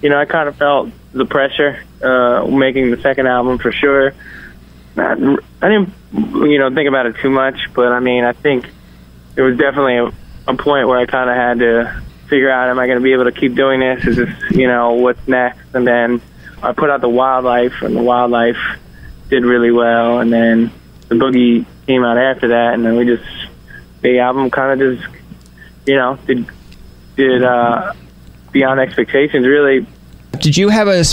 you 0.02 0.08
know, 0.08 0.18
I 0.18 0.24
kind 0.24 0.48
of 0.48 0.56
felt 0.56 0.90
the 1.12 1.24
pressure 1.24 1.82
uh, 2.02 2.46
making 2.46 2.90
the 2.90 3.00
second 3.00 3.26
album 3.26 3.58
for 3.58 3.72
sure. 3.72 4.12
I 4.96 5.14
didn't, 5.14 5.92
you 6.12 6.58
know, 6.58 6.72
think 6.74 6.88
about 6.88 7.06
it 7.06 7.16
too 7.16 7.30
much, 7.30 7.72
but 7.74 7.92
I 7.92 8.00
mean, 8.00 8.24
I 8.24 8.32
think 8.32 8.68
it 9.36 9.42
was 9.42 9.56
definitely 9.56 9.96
a, 9.96 10.06
a 10.50 10.56
point 10.56 10.88
where 10.88 10.98
I 10.98 11.06
kind 11.06 11.30
of 11.30 11.36
had 11.36 11.58
to 11.60 12.02
figure 12.28 12.50
out, 12.50 12.68
am 12.68 12.78
I 12.78 12.86
going 12.86 12.98
to 12.98 13.02
be 13.02 13.12
able 13.12 13.24
to 13.24 13.32
keep 13.32 13.54
doing 13.54 13.80
this? 13.80 14.06
Is 14.06 14.16
this, 14.16 14.30
you 14.50 14.66
know, 14.66 14.94
what's 14.94 15.26
next? 15.26 15.74
And 15.74 15.86
then 15.86 16.20
I 16.62 16.72
put 16.72 16.90
out 16.90 17.00
the 17.00 17.08
wildlife, 17.08 17.82
and 17.82 17.96
the 17.96 18.02
wildlife 18.02 18.58
did 19.28 19.44
really 19.44 19.70
well. 19.70 20.18
And 20.20 20.32
then 20.32 20.70
the 21.08 21.14
boogie 21.14 21.66
came 21.86 22.04
out 22.04 22.18
after 22.18 22.48
that, 22.48 22.74
and 22.74 22.84
then 22.84 22.96
we 22.96 23.04
just 23.04 23.24
the 24.02 24.20
album 24.20 24.50
kind 24.50 24.80
of 24.80 24.96
just 24.96 25.08
you 25.86 25.96
know 25.96 26.18
did 26.26 26.46
did 27.16 27.42
uh, 27.42 27.92
beyond 28.52 28.80
expectations 28.80 29.46
really. 29.46 29.86
Did 30.38 30.56
you 30.56 30.68
have 30.68 30.88
a, 30.88 31.04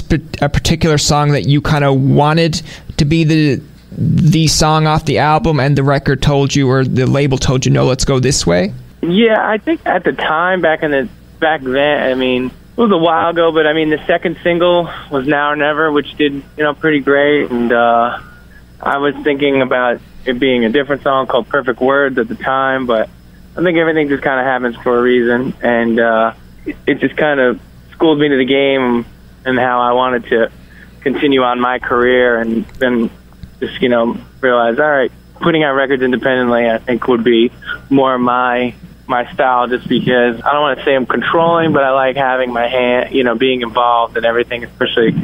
a 0.42 0.50
particular 0.50 0.98
song 0.98 1.32
that 1.32 1.48
you 1.48 1.62
kind 1.62 1.84
of 1.84 2.00
wanted 2.00 2.62
to 2.98 3.06
be 3.06 3.24
the 3.24 3.62
the 3.92 4.48
song 4.48 4.86
off 4.86 5.06
the 5.06 5.18
album, 5.20 5.60
and 5.60 5.78
the 5.78 5.84
record 5.84 6.22
told 6.22 6.56
you, 6.56 6.70
or 6.70 6.84
the 6.84 7.08
label 7.08 7.38
told 7.38 7.66
you, 7.66 7.72
no, 7.72 7.86
let's 7.86 8.06
go 8.06 8.20
this 8.20 8.46
way? 8.46 8.74
Yeah, 9.02 9.38
I 9.40 9.58
think 9.58 9.82
at 9.86 10.04
the 10.04 10.12
time 10.12 10.62
back 10.62 10.84
in 10.84 10.92
the 10.92 11.10
back 11.40 11.62
then, 11.62 12.12
I 12.12 12.14
mean, 12.14 12.48
it 12.48 12.82
was 12.82 12.92
a 12.92 12.98
while 12.98 13.30
ago, 13.30 13.52
but 13.52 13.66
I 13.66 13.74
mean, 13.74 13.90
the 13.90 14.04
second 14.06 14.38
single 14.44 14.92
was 15.10 15.26
Now 15.28 15.52
or 15.52 15.56
Never, 15.56 15.92
which 15.92 16.16
did 16.16 16.34
you 16.34 16.64
know 16.64 16.74
pretty 16.74 17.00
great, 17.00 17.50
and 17.50 17.72
uh, 17.72 18.20
I 18.82 18.98
was 18.98 19.16
thinking 19.24 19.62
about 19.62 20.00
it 20.26 20.40
being 20.40 20.66
a 20.66 20.70
different 20.70 21.04
song 21.04 21.28
called 21.28 21.48
Perfect 21.50 21.80
Words 21.80 22.18
at 22.18 22.28
the 22.28 22.36
time, 22.36 22.86
but 22.86 23.10
I 23.58 23.64
think 23.64 23.78
everything 23.80 24.08
just 24.08 24.22
kind 24.22 24.40
of 24.40 24.46
happens 24.46 24.76
for 24.84 25.00
a 25.00 25.02
reason, 25.02 25.54
and 25.62 26.00
uh, 26.00 26.34
it 26.86 27.00
just 27.00 27.18
kind 27.18 27.40
of 27.40 27.60
schooled 27.92 28.20
me 28.20 28.30
to 28.30 28.38
the 28.38 28.46
game 28.46 29.04
and 29.46 29.58
how 29.58 29.82
I 29.82 29.94
wanted 29.94 30.26
to 30.26 30.52
continue 31.02 31.42
on 31.42 31.60
my 31.60 31.80
career, 31.80 32.40
and 32.40 32.66
then 32.80 33.10
just 33.60 33.82
you 33.82 33.90
know 33.90 34.16
realize, 34.42 34.78
all 34.78 34.88
right, 34.88 35.12
putting 35.42 35.64
out 35.64 35.74
records 35.74 36.04
independently, 36.04 36.70
I 36.70 36.78
think 36.78 37.08
would 37.08 37.24
be 37.24 37.52
more 37.90 38.20
my 38.20 38.76
my 39.08 39.32
style, 39.34 39.68
just 39.68 39.88
because 39.88 40.40
I 40.42 40.52
don't 40.52 40.62
want 40.62 40.78
to 40.78 40.86
say 40.86 40.96
I'm 40.96 41.08
controlling, 41.08 41.74
but 41.74 41.84
I 41.84 41.92
like 41.92 42.16
having 42.16 42.54
my 42.54 42.68
hand, 42.68 43.16
you 43.16 43.24
know, 43.24 43.36
being 43.36 43.62
involved 43.62 44.18
in 44.18 44.26
everything, 44.26 44.66
especially 44.66 45.16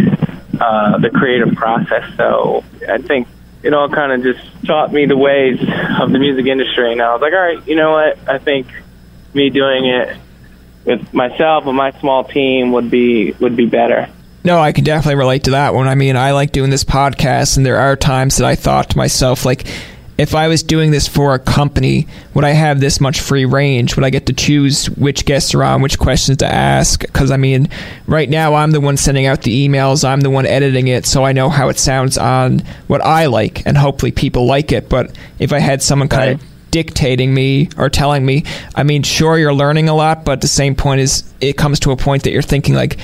uh, 0.60 0.98
the 0.98 1.12
creative 1.12 1.54
process. 1.54 2.16
So 2.18 2.63
I 2.90 2.98
think 2.98 3.28
it 3.63 3.74
all 3.74 3.89
kind 3.89 4.12
of 4.12 4.24
just 4.24 4.65
taught 4.65 4.91
me 4.91 5.05
the 5.05 5.17
ways 5.17 5.60
of 6.00 6.12
the 6.12 6.20
music 6.20 6.46
industry. 6.46 6.91
And 6.91 7.01
I 7.01 7.13
was 7.13 7.22
like, 7.22 7.34
all 7.34 7.39
right, 7.39 7.67
you 7.67 7.75
know 7.75 7.91
what? 7.91 8.17
I 8.27 8.38
think 8.38 8.67
me 9.34 9.50
doing 9.50 9.86
it 9.86 10.17
with 10.86 11.13
myself 11.13 11.65
and 11.65 11.75
my 11.75 11.91
small 12.00 12.24
team 12.25 12.74
would 12.74 12.91
be 12.91 13.32
would 13.34 13.55
be 13.55 13.65
better. 13.65 14.10
No, 14.46 14.60
I 14.60 14.74
can 14.74 14.84
definitely 14.84 15.15
relate 15.15 15.46
to 15.46 15.51
that 15.51 15.74
one. 15.74 15.88
I 15.88 15.96
mean, 15.96 16.17
I 16.17 16.32
like 16.32 16.51
doing 16.51 16.70
this 16.70 16.84
podcast, 16.84 17.55
and 17.55 17.65
there 17.65 17.77
are 17.77 17.96
times 17.96 18.38
that 18.38 18.46
I 18.46 18.55
thought 18.55 18.89
to 18.89 18.98
myself, 18.98 19.46
like, 19.46 19.65
if 20.17 20.36
I 20.36 20.48
was 20.48 20.62
doing 20.62 20.91
this 20.91 21.08
for 21.08 21.34
a 21.34 21.39
company, 21.39 22.08
would 22.34 22.43
I 22.46 22.51
have 22.51 22.79
this 22.79 23.01
much 23.01 23.20
free 23.20 23.46
range? 23.46 23.96
Would 23.96 24.05
I 24.05 24.10
get 24.12 24.27
to 24.27 24.34
choose 24.34 24.88
which 24.91 25.25
guests 25.25 25.53
are 25.55 25.63
on, 25.63 25.82
which 25.82 25.98
questions 25.98 26.38
to 26.39 26.46
ask? 26.46 27.01
Because 27.01 27.32
I 27.32 27.38
mean, 27.38 27.67
right 28.05 28.29
now 28.29 28.53
I'm 28.53 28.72
the 28.72 28.82
one 28.82 28.98
sending 28.98 29.25
out 29.25 29.41
the 29.41 29.67
emails, 29.67 30.08
I'm 30.08 30.22
the 30.22 30.29
one 30.29 30.46
editing 30.46 30.88
it, 30.88 31.05
so 31.05 31.24
I 31.24 31.32
know 31.34 31.50
how 31.50 31.70
it 31.70 31.79
sounds 31.79 32.17
on 32.17 32.60
what 32.88 33.01
I 33.01 33.25
like, 33.25 33.65
and 33.65 33.77
hopefully 33.77 34.12
people 34.12 34.46
like 34.46 34.72
it. 34.72 34.88
But 34.89 35.17
if 35.39 35.51
I 35.51 35.60
had 35.60 35.82
someone 35.82 36.10
kind 36.10 36.24
Right. 36.39 36.41
of 36.41 36.48
dictating 36.72 37.34
me 37.34 37.70
or 37.77 37.88
telling 37.89 38.25
me, 38.25 38.43
I 38.75 38.82
mean, 38.84 39.03
sure, 39.03 39.38
you're 39.38 39.53
learning 39.53 39.89
a 39.89 39.96
lot, 39.96 40.25
but 40.25 40.41
the 40.41 40.48
same 40.48 40.75
point 40.75 41.01
is, 41.01 41.24
it 41.39 41.53
comes 41.58 41.79
to 41.82 41.91
a 41.91 41.96
point 41.96 42.24
that 42.24 42.32
you're 42.32 42.41
thinking 42.41 42.74
like, 42.74 42.98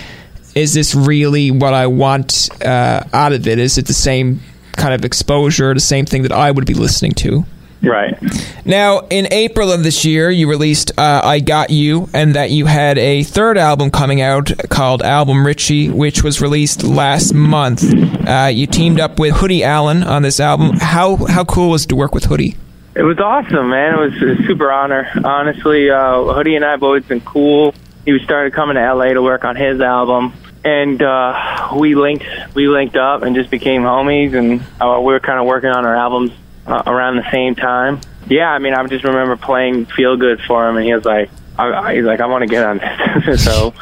is 0.56 0.74
this 0.74 0.96
really 0.96 1.52
what 1.52 1.74
I 1.76 1.86
want 1.86 2.50
uh, 2.66 3.04
out 3.14 3.32
of 3.34 3.48
it? 3.48 3.60
Is 3.60 3.78
it 3.78 3.86
the 3.86 3.94
same 3.94 4.42
kind 4.80 4.94
of 4.94 5.06
exposure, 5.06 5.74
the 5.74 5.80
same 5.80 6.06
thing 6.06 6.24
that 6.24 6.32
I 6.32 6.50
would 6.52 6.66
be 6.66 6.74
listening 6.74 7.12
to? 7.14 7.46
Right. 7.82 8.18
Now, 8.66 9.08
in 9.10 9.32
April 9.32 9.72
of 9.72 9.84
this 9.84 10.04
year, 10.04 10.30
you 10.30 10.50
released 10.50 10.92
uh, 10.98 11.22
I 11.24 11.40
Got 11.40 11.70
You, 11.70 12.10
and 12.14 12.36
that 12.36 12.52
you 12.52 12.66
had 12.66 12.98
a 12.98 13.24
third 13.24 13.58
album 13.58 13.90
coming 13.90 14.20
out 14.22 14.52
called 14.70 15.02
Album 15.02 15.46
Richie, 15.46 15.90
which 15.90 16.24
was 16.24 16.42
released 16.42 16.84
last 16.84 17.34
month. 17.34 17.84
Uh, 18.28 18.50
you 18.52 18.68
teamed 18.68 19.00
up 19.00 19.18
with 19.18 19.36
Hoodie 19.36 19.64
Allen 19.64 20.04
on 20.04 20.24
this 20.24 20.40
album. 20.40 20.72
How, 20.78 21.16
how 21.28 21.46
cool 21.46 21.70
was 21.70 21.86
it 21.86 21.88
to 21.90 21.96
work 21.96 22.14
with 22.14 22.26
Hoodie? 22.26 22.58
It 22.96 23.04
was 23.04 23.18
awesome, 23.20 23.70
man. 23.70 23.94
It 23.94 23.98
was 23.98 24.40
a 24.40 24.44
super 24.46 24.72
honor. 24.72 25.10
Honestly, 25.24 25.90
uh, 25.90 26.24
Hoodie 26.34 26.56
and 26.58 26.66
I 26.66 26.72
have 26.72 26.84
always 26.84 27.06
been 27.06 27.22
cool. 27.22 27.74
He 28.04 28.12
was 28.12 28.22
started 28.24 28.54
coming 28.54 28.76
to 28.76 28.94
LA 28.94 29.14
to 29.14 29.22
work 29.22 29.46
on 29.46 29.56
his 29.56 29.80
album, 29.80 30.34
and 30.70 31.02
uh, 31.02 31.70
we 31.76 31.96
linked 31.96 32.26
we 32.54 32.68
linked 32.68 32.96
up 32.96 33.24
and 33.24 33.36
just 33.36 33.50
became 33.50 33.82
homies. 33.82 34.34
And 34.34 34.62
uh, 34.80 35.00
we 35.00 35.14
were 35.14 35.20
kind 35.20 35.40
of 35.40 35.46
working 35.46 35.70
on 35.70 35.86
our 35.86 35.96
albums 35.96 36.32
uh, 36.68 36.84
around 36.86 37.18
the 37.18 37.30
same 37.32 37.56
time. 37.56 38.02
Yeah, 38.28 38.50
I 38.50 38.60
mean, 38.60 38.74
I 38.74 38.86
just 38.88 39.04
remember 39.04 39.36
playing 39.36 39.86
"Feel 39.86 40.18
Good" 40.18 40.42
for 40.42 40.68
him, 40.68 40.78
and 40.78 40.86
he 40.86 40.94
was 40.94 41.06
like, 41.06 41.30
I, 41.58 41.72
I, 41.72 41.96
"He's 41.96 42.06
like, 42.06 42.20
I 42.20 42.28
want 42.28 42.44
to 42.44 42.48
get 42.48 42.64
on 42.64 42.78
this." 42.78 43.44
so 43.46 43.74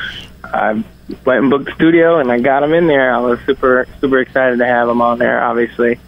I 0.44 0.84
went 1.26 1.42
and 1.42 1.50
booked 1.50 1.66
the 1.66 1.76
studio, 1.76 2.20
and 2.20 2.32
I 2.32 2.40
got 2.40 2.64
him 2.64 2.74
in 2.74 2.88
there. 2.88 3.14
I 3.14 3.20
was 3.20 3.40
super 3.46 3.88
super 4.00 4.20
excited 4.20 4.60
to 4.60 4.66
have 4.66 4.88
him 4.88 5.02
on 5.02 5.20
there. 5.20 5.44
Obviously. 5.44 6.00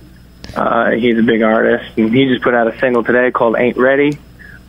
Uh, 0.55 0.89
he's 0.93 1.15
a 1.15 1.21
big 1.21 1.43
artist, 1.43 1.95
and 1.95 2.11
he 2.11 2.25
just 2.25 2.41
put 2.41 2.55
out 2.55 2.67
a 2.67 2.79
single 2.79 3.03
today 3.03 3.29
called 3.29 3.55
"Ain't 3.55 3.77
Ready," 3.77 4.17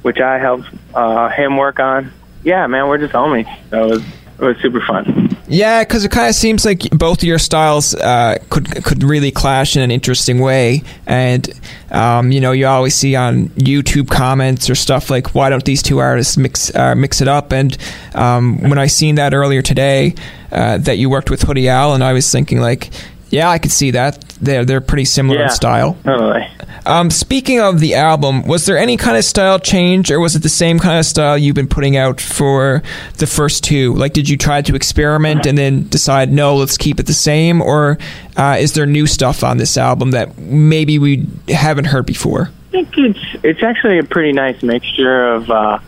which 0.03 0.19
I 0.21 0.39
helped 0.39 0.69
uh, 0.93 1.31
him 1.31 1.57
work 1.57 1.81
on. 1.81 2.13
Yeah, 2.45 2.67
man, 2.67 2.87
we're 2.87 2.99
just 2.99 3.15
homies. 3.15 3.49
So 3.71 3.89
was, 3.89 4.03
it 4.03 4.45
was 4.45 4.59
super 4.59 4.83
fun. 4.87 5.30
Yeah, 5.51 5.83
because 5.83 6.05
it 6.05 6.13
kind 6.13 6.29
of 6.29 6.37
seems 6.37 6.65
like 6.65 6.89
both 6.91 7.19
of 7.19 7.25
your 7.25 7.41
styles 7.41 7.93
uh, 7.97 8.39
could 8.51 8.85
could 8.85 9.03
really 9.03 9.33
clash 9.33 9.75
in 9.75 9.83
an 9.83 9.91
interesting 9.91 10.39
way, 10.39 10.85
and 11.07 11.49
um, 11.91 12.31
you 12.31 12.41
know 12.41 12.53
you 12.53 12.69
always 12.69 12.95
see 12.95 13.17
on 13.17 13.49
YouTube 13.49 14.09
comments 14.09 14.71
or 14.71 14.77
stuff 14.77 15.11
like, 15.11 15.35
"Why 15.35 15.51
don't 15.51 15.65
these 15.65 15.83
two 15.83 15.99
artists 15.99 16.37
mix 16.37 16.73
uh, 16.77 16.95
mix 16.95 17.21
it 17.21 17.27
up?" 17.27 17.53
And 17.53 17.77
um, 18.15 18.61
when 18.61 18.79
I 18.79 18.87
seen 18.87 19.17
that 19.17 19.35
earlier 19.35 19.61
today, 19.61 20.15
uh, 20.53 20.79
that 20.79 20.99
you 20.99 21.11
worked 21.11 21.31
with 21.31 21.43
Hoodie 21.43 21.69
Allen, 21.69 21.97
and 21.97 22.05
I 22.05 22.13
was 22.13 22.31
thinking 22.31 22.61
like, 22.61 22.91
"Yeah, 23.31 23.49
I 23.49 23.59
could 23.59 23.71
see 23.73 23.91
that. 23.93 24.21
They're 24.41 24.65
they're 24.65 24.81
pretty 24.81 25.05
similar 25.07 25.39
Yeah. 25.39 25.45
in 25.45 25.51
style." 25.51 25.97
Totally. 26.05 26.47
Um, 26.87 27.11
speaking 27.11 27.61
of 27.61 27.79
the 27.81 27.95
album, 27.95 28.43
was 28.47 28.65
there 28.67 28.79
any 28.79 28.97
kind 28.97 29.17
of 29.17 29.25
style 29.25 29.59
change, 29.59 30.11
or 30.11 30.19
was 30.19 30.35
it 30.35 30.43
the 30.43 30.49
same 30.49 30.79
kind 30.79 30.99
of 30.99 31.05
style 31.07 31.37
you've 31.37 31.55
been 31.55 31.69
putting 31.69 31.97
out 31.97 32.21
for 32.21 32.83
the 33.19 33.27
first 33.27 33.63
two? 33.65 33.95
Like, 33.95 34.13
did 34.15 34.29
you 34.29 34.37
try 34.37 34.63
to 34.63 34.75
experiment 34.75 35.45
and 35.47 35.59
then 35.59 35.89
decide, 35.89 36.33
no, 36.33 36.57
let's 36.57 36.79
keep 36.79 36.99
it 36.99 37.07
the 37.07 37.13
same, 37.13 37.61
or 37.61 37.99
uh, 38.37 38.57
is 38.59 38.73
there 38.73 38.87
new 38.87 39.07
stuff 39.07 39.45
on 39.45 39.59
this 39.59 39.77
album 39.77 40.13
that 40.13 40.39
maybe 40.39 40.99
we 40.99 41.27
haven't 41.49 41.85
heard 41.87 42.07
before? 42.07 42.51
I 42.69 42.71
think 42.71 42.89
it's 42.97 43.19
it's 43.43 43.63
actually 43.63 43.99
a 43.99 44.05
pretty 44.05 44.33
nice 44.33 44.63
mixture 44.63 45.27
of. 45.35 45.51
Uh, 45.51 45.79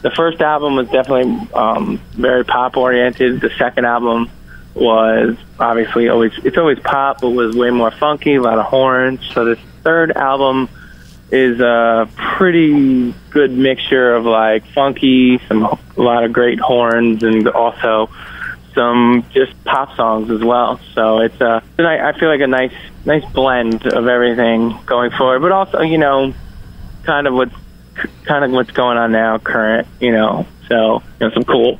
the 0.00 0.10
first 0.12 0.40
album 0.40 0.76
was 0.76 0.86
definitely 0.90 1.48
um, 1.54 2.00
very 2.12 2.44
pop 2.44 2.76
oriented. 2.76 3.40
The 3.40 3.50
second 3.58 3.84
album 3.84 4.30
was 4.78 5.36
obviously 5.58 6.08
always 6.08 6.32
it's 6.44 6.58
always 6.58 6.78
pop, 6.80 7.20
but 7.20 7.30
was 7.30 7.56
way 7.56 7.70
more 7.70 7.90
funky, 7.90 8.36
a 8.36 8.42
lot 8.42 8.58
of 8.58 8.66
horns. 8.66 9.20
So 9.32 9.44
this 9.44 9.58
third 9.82 10.12
album 10.12 10.68
is 11.30 11.60
a 11.60 12.08
pretty 12.16 13.14
good 13.30 13.50
mixture 13.50 14.14
of 14.14 14.24
like 14.24 14.66
funky, 14.72 15.38
some 15.46 15.64
a 15.64 15.78
lot 15.96 16.24
of 16.24 16.32
great 16.32 16.58
horns, 16.58 17.22
and 17.22 17.48
also 17.48 18.10
some 18.74 19.24
just 19.32 19.52
pop 19.64 19.94
songs 19.96 20.30
as 20.30 20.42
well. 20.42 20.80
So 20.94 21.20
it's 21.20 21.40
a 21.40 21.62
I 21.78 22.12
feel 22.18 22.28
like 22.28 22.40
a 22.40 22.46
nice 22.46 22.74
nice 23.04 23.24
blend 23.32 23.86
of 23.86 24.06
everything 24.06 24.78
going 24.86 25.10
forward, 25.10 25.40
but 25.40 25.52
also 25.52 25.80
you 25.80 25.98
know 25.98 26.32
kind 27.02 27.26
of 27.26 27.34
what's 27.34 27.54
kind 28.24 28.44
of 28.44 28.52
what's 28.52 28.70
going 28.70 28.96
on 28.98 29.12
now, 29.12 29.38
current. 29.38 29.88
You 30.00 30.12
know, 30.12 30.46
so 30.68 31.02
you 31.20 31.26
know 31.26 31.30
some 31.34 31.44
cool 31.44 31.78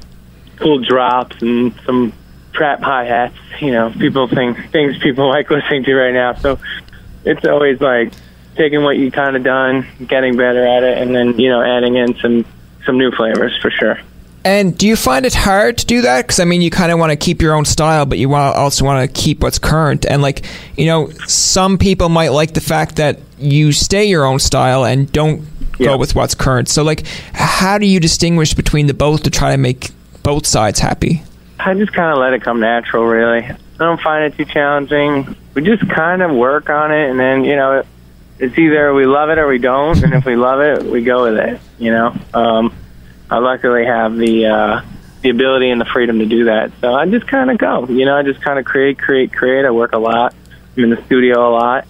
cool 0.57 0.81
drops 0.81 1.41
and 1.41 1.73
some 1.87 2.13
trap 2.59 2.83
hi 2.83 3.05
hats. 3.05 3.37
You 3.61 3.71
know, 3.73 3.91
people 3.91 4.29
think 4.29 4.71
things 4.71 4.99
people 4.99 5.29
like 5.37 5.49
listening 5.49 5.85
to 5.85 5.95
right 5.95 6.13
now. 6.13 6.35
So 6.35 6.59
it's 7.25 7.47
always 7.47 7.81
like 7.81 8.13
taking 8.57 8.83
what 8.83 8.99
you 8.99 9.11
kind 9.11 9.37
of 9.37 9.43
done, 9.45 9.87
getting 10.07 10.37
better 10.37 10.67
at 10.67 10.83
it, 10.83 10.99
and 10.99 11.15
then 11.15 11.39
you 11.39 11.49
know 11.49 11.63
adding 11.63 11.97
in 11.97 12.15
some 12.19 12.45
some 12.85 12.99
new 12.99 13.11
flavors 13.13 13.57
for 13.63 13.71
sure. 13.71 13.99
And 14.45 14.79
do 14.79 14.87
you 14.87 14.97
find 14.97 15.27
it 15.27 15.35
hard 15.35 15.79
to 15.79 15.87
do 15.87 16.03
that? 16.03 16.23
Because 16.23 16.41
I 16.41 16.45
mean, 16.45 16.63
you 16.63 16.71
kind 16.71 16.91
of 16.93 16.99
want 16.99 17.11
to 17.11 17.17
keep 17.17 17.43
your 17.43 17.55
own 17.55 17.65
style, 17.65 18.07
but 18.07 18.19
you 18.19 18.29
want 18.29 18.57
also 18.57 18.85
want 18.85 19.07
to 19.09 19.21
keep 19.23 19.43
what's 19.43 19.59
current. 19.59 20.07
And 20.07 20.23
like, 20.23 20.45
you 20.77 20.87
know, 20.87 21.11
some 21.27 21.77
people 21.79 22.09
might 22.09 22.29
like 22.29 22.55
the 22.55 22.61
fact 22.61 22.97
that 22.97 23.19
you 23.39 23.73
stay 23.73 24.05
your 24.05 24.25
own 24.25 24.39
style 24.39 24.85
and 24.85 25.11
don't 25.13 25.43
Yeah. 25.79 25.89
go 25.89 25.97
with 25.99 26.15
what's 26.15 26.35
current. 26.35 26.69
So 26.69 26.83
like, 26.83 27.07
how 27.35 27.79
do 27.79 27.87
you 27.87 28.01
distinguish 28.01 28.55
between 28.55 28.87
the 28.87 28.95
both 28.95 29.25
to 29.25 29.31
try 29.31 29.51
to 29.53 29.59
make 29.59 29.91
both 30.23 30.47
sides 30.47 30.79
happy? 30.81 31.23
I 31.59 31.75
just 31.75 31.93
kind 31.93 32.13
of 32.13 32.19
let 32.19 32.33
it 32.33 32.43
come 32.43 32.61
natural, 32.61 33.05
really. 33.05 33.45
I 33.45 33.57
don't 33.79 34.01
find 34.01 34.25
it 34.25 34.37
too 34.37 34.45
challenging. 34.45 35.37
We 35.55 35.63
just 35.63 35.89
kind 35.89 36.23
of 36.23 36.31
work 36.31 36.71
on 36.71 36.93
it, 36.93 37.11
and 37.11 37.19
then 37.19 37.45
you 37.45 37.57
know, 37.57 37.85
it's 38.39 38.57
either 38.57 38.95
we 38.95 39.07
love 39.07 39.31
it 39.31 39.39
or 39.39 39.49
we 39.49 39.59
don't. 39.59 40.03
And 40.03 40.15
if 40.15 40.25
we 40.25 40.37
love 40.37 40.61
it, 40.61 40.85
we 40.85 41.03
go 41.03 41.25
with 41.25 41.39
it. 41.39 41.61
You 41.79 41.91
know, 41.93 42.17
um, 42.35 42.75
I 43.31 43.39
luckily 43.39 43.87
have 43.87 44.17
the 44.17 44.47
uh, 44.47 44.81
the 45.23 45.31
ability 45.31 45.71
and 45.71 45.81
the 45.81 45.85
freedom 45.85 46.19
to 46.21 46.27
do 46.27 46.45
that. 46.45 46.73
So 46.81 46.95
I 46.95 47.07
just 47.07 47.27
kind 47.27 47.51
of 47.51 47.59
go. 47.59 47.87
You 47.87 48.05
know, 48.05 48.17
I 48.17 48.23
just 48.23 48.41
kind 48.41 48.59
of 48.59 48.65
create, 48.65 48.99
create, 48.99 49.33
create. 49.33 49.65
I 49.65 49.71
work 49.71 49.93
a 49.93 49.99
lot. 49.99 50.35
I'm 50.77 50.85
in 50.85 50.91
the 50.91 51.05
studio 51.07 51.49
a 51.49 51.53
lot, 51.53 51.89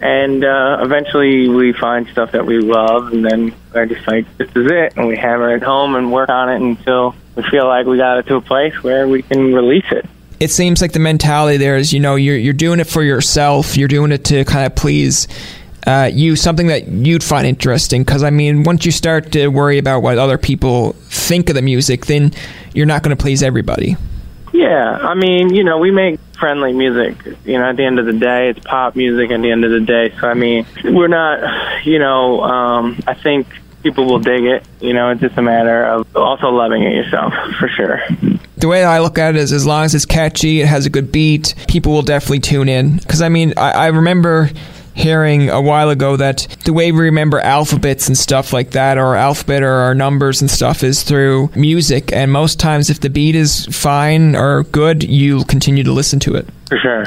and 0.00 0.44
uh, 0.44 0.78
eventually 0.82 1.48
we 1.48 1.72
find 1.72 2.08
stuff 2.08 2.32
that 2.32 2.44
we 2.44 2.58
love, 2.58 3.12
and 3.12 3.24
then 3.24 3.54
I 3.74 3.86
just 3.86 4.06
like 4.08 4.26
this 4.38 4.48
is 4.50 4.70
it, 4.70 4.96
and 4.96 5.06
we 5.06 5.16
hammer 5.16 5.54
it 5.54 5.62
home 5.62 5.94
and 5.94 6.12
work 6.12 6.28
on 6.28 6.48
it 6.48 6.60
until 6.60 7.14
we 7.36 7.42
feel 7.50 7.66
like 7.66 7.86
we 7.86 7.96
got 7.96 8.18
it 8.18 8.26
to 8.26 8.36
a 8.36 8.40
place 8.40 8.82
where 8.82 9.08
we 9.08 9.22
can 9.22 9.54
release 9.54 9.90
it. 9.90 10.06
It 10.40 10.50
seems 10.50 10.82
like 10.82 10.92
the 10.92 10.98
mentality 10.98 11.56
there 11.56 11.76
is, 11.76 11.92
you 11.92 12.00
know, 12.00 12.16
you're 12.16 12.36
you're 12.36 12.52
doing 12.52 12.80
it 12.80 12.86
for 12.86 13.02
yourself. 13.02 13.76
You're 13.76 13.88
doing 13.88 14.12
it 14.12 14.24
to 14.26 14.44
kind 14.44 14.66
of 14.66 14.74
please 14.74 15.28
uh, 15.86 16.10
you, 16.12 16.34
something 16.36 16.68
that 16.68 16.88
you'd 16.88 17.24
find 17.24 17.46
interesting. 17.46 18.02
Because 18.02 18.22
I 18.22 18.30
mean, 18.30 18.62
once 18.64 18.84
you 18.84 18.92
start 18.92 19.32
to 19.32 19.48
worry 19.48 19.78
about 19.78 20.00
what 20.00 20.18
other 20.18 20.38
people 20.38 20.92
think 21.08 21.48
of 21.48 21.54
the 21.54 21.62
music, 21.62 22.06
then 22.06 22.32
you're 22.72 22.86
not 22.86 23.02
going 23.02 23.16
to 23.16 23.20
please 23.20 23.42
everybody. 23.42 23.96
Yeah, 24.52 24.98
I 25.02 25.14
mean, 25.14 25.52
you 25.52 25.64
know, 25.64 25.78
we 25.78 25.90
make 25.90 26.20
friendly 26.38 26.72
music. 26.72 27.16
You 27.44 27.58
know, 27.58 27.70
at 27.70 27.76
the 27.76 27.84
end 27.84 27.98
of 27.98 28.06
the 28.06 28.12
day, 28.12 28.50
it's 28.50 28.60
pop 28.60 28.94
music. 28.94 29.30
At 29.30 29.42
the 29.42 29.50
end 29.50 29.64
of 29.64 29.72
the 29.72 29.80
day, 29.80 30.14
so 30.20 30.28
I 30.28 30.34
mean, 30.34 30.66
we're 30.84 31.08
not. 31.08 31.84
You 31.84 31.98
know, 31.98 32.40
um, 32.42 33.02
I 33.06 33.14
think 33.14 33.46
people 33.84 34.06
will 34.06 34.18
dig 34.18 34.44
it. 34.44 34.66
You 34.80 34.94
know, 34.94 35.10
it's 35.10 35.20
just 35.20 35.36
a 35.36 35.42
matter 35.42 35.84
of 35.84 36.16
also 36.16 36.48
loving 36.48 36.82
it 36.82 36.94
yourself, 36.94 37.32
for 37.60 37.68
sure. 37.68 38.00
The 38.56 38.66
way 38.66 38.84
I 38.84 38.98
look 38.98 39.18
at 39.18 39.36
it 39.36 39.40
is, 39.40 39.52
as 39.52 39.66
long 39.66 39.84
as 39.84 39.94
it's 39.94 40.06
catchy, 40.06 40.62
it 40.62 40.66
has 40.66 40.86
a 40.86 40.90
good 40.90 41.12
beat, 41.12 41.54
people 41.68 41.92
will 41.92 42.02
definitely 42.02 42.40
tune 42.40 42.68
in. 42.68 42.96
Because 42.96 43.22
I 43.22 43.28
mean, 43.28 43.54
I, 43.56 43.70
I 43.72 43.86
remember 43.88 44.50
hearing 44.94 45.50
a 45.50 45.60
while 45.60 45.90
ago 45.90 46.16
that 46.16 46.46
the 46.64 46.72
way 46.72 46.92
we 46.92 47.00
remember 47.00 47.40
alphabets 47.40 48.06
and 48.06 48.16
stuff 48.16 48.52
like 48.52 48.70
that, 48.70 48.96
or 48.96 49.16
alphabet 49.16 49.62
or 49.62 49.72
our 49.72 49.94
numbers 49.94 50.40
and 50.40 50.50
stuff, 50.50 50.82
is 50.82 51.02
through 51.02 51.50
music. 51.54 52.12
And 52.12 52.32
most 52.32 52.58
times, 52.58 52.90
if 52.90 53.00
the 53.00 53.10
beat 53.10 53.34
is 53.34 53.66
fine 53.66 54.34
or 54.34 54.62
good, 54.64 55.04
you'll 55.04 55.44
continue 55.44 55.84
to 55.84 55.92
listen 55.92 56.20
to 56.20 56.34
it. 56.36 56.48
For 56.74 56.80
sure. 56.80 57.04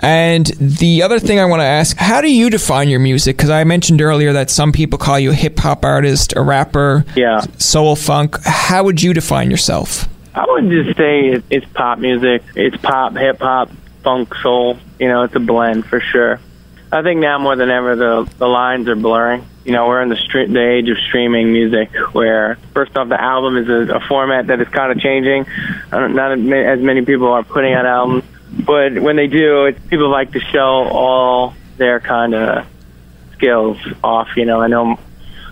And 0.00 0.46
the 0.60 1.02
other 1.02 1.18
thing 1.18 1.40
I 1.40 1.44
want 1.44 1.60
to 1.60 1.64
ask, 1.64 1.96
how 1.96 2.20
do 2.20 2.32
you 2.32 2.48
define 2.48 2.88
your 2.88 3.00
music? 3.00 3.36
Because 3.36 3.50
I 3.50 3.64
mentioned 3.64 4.00
earlier 4.00 4.32
that 4.34 4.50
some 4.50 4.70
people 4.70 4.98
call 4.98 5.18
you 5.18 5.30
a 5.30 5.34
hip 5.34 5.58
hop 5.58 5.84
artist, 5.84 6.32
a 6.36 6.42
rapper, 6.42 7.04
Yeah. 7.16 7.40
soul 7.58 7.96
funk. 7.96 8.36
How 8.44 8.84
would 8.84 9.02
you 9.02 9.12
define 9.12 9.50
yourself? 9.50 10.08
I 10.34 10.44
would 10.48 10.70
just 10.70 10.96
say 10.96 11.42
it's 11.50 11.66
pop 11.74 11.98
music. 11.98 12.42
It's 12.54 12.76
pop, 12.76 13.16
hip 13.16 13.40
hop, 13.40 13.70
funk, 14.04 14.32
soul. 14.36 14.78
You 15.00 15.08
know, 15.08 15.22
it's 15.24 15.34
a 15.34 15.40
blend 15.40 15.86
for 15.86 15.98
sure. 16.00 16.38
I 16.92 17.02
think 17.02 17.18
now 17.20 17.38
more 17.38 17.56
than 17.56 17.70
ever 17.70 17.96
the 17.96 18.30
the 18.38 18.46
lines 18.46 18.88
are 18.88 18.96
blurring. 18.96 19.44
You 19.64 19.72
know, 19.72 19.86
we're 19.88 20.02
in 20.02 20.08
the 20.08 20.14
stre- 20.16 20.52
the 20.52 20.60
age 20.66 20.88
of 20.88 20.98
streaming 20.98 21.52
music, 21.52 21.90
where 22.12 22.58
first 22.74 22.96
off, 22.96 23.08
the 23.08 23.20
album 23.20 23.56
is 23.56 23.68
a, 23.68 23.96
a 23.96 24.00
format 24.00 24.46
that 24.46 24.60
is 24.60 24.68
kind 24.68 24.90
of 24.92 24.98
changing. 25.00 25.46
Not 25.92 26.32
as 26.32 26.80
many 26.80 27.04
people 27.04 27.28
are 27.28 27.42
putting 27.42 27.74
out 27.74 27.86
albums, 27.86 28.24
but 28.52 28.98
when 28.98 29.16
they 29.16 29.26
do, 29.26 29.66
it's, 29.66 29.80
people 29.86 30.10
like 30.10 30.32
to 30.32 30.40
show 30.40 30.88
all 30.88 31.54
their 31.76 32.00
kind 32.00 32.34
of 32.34 32.66
skills 33.32 33.78
off. 34.02 34.28
You 34.36 34.44
know, 34.44 34.60
I 34.60 34.66
know 34.66 34.98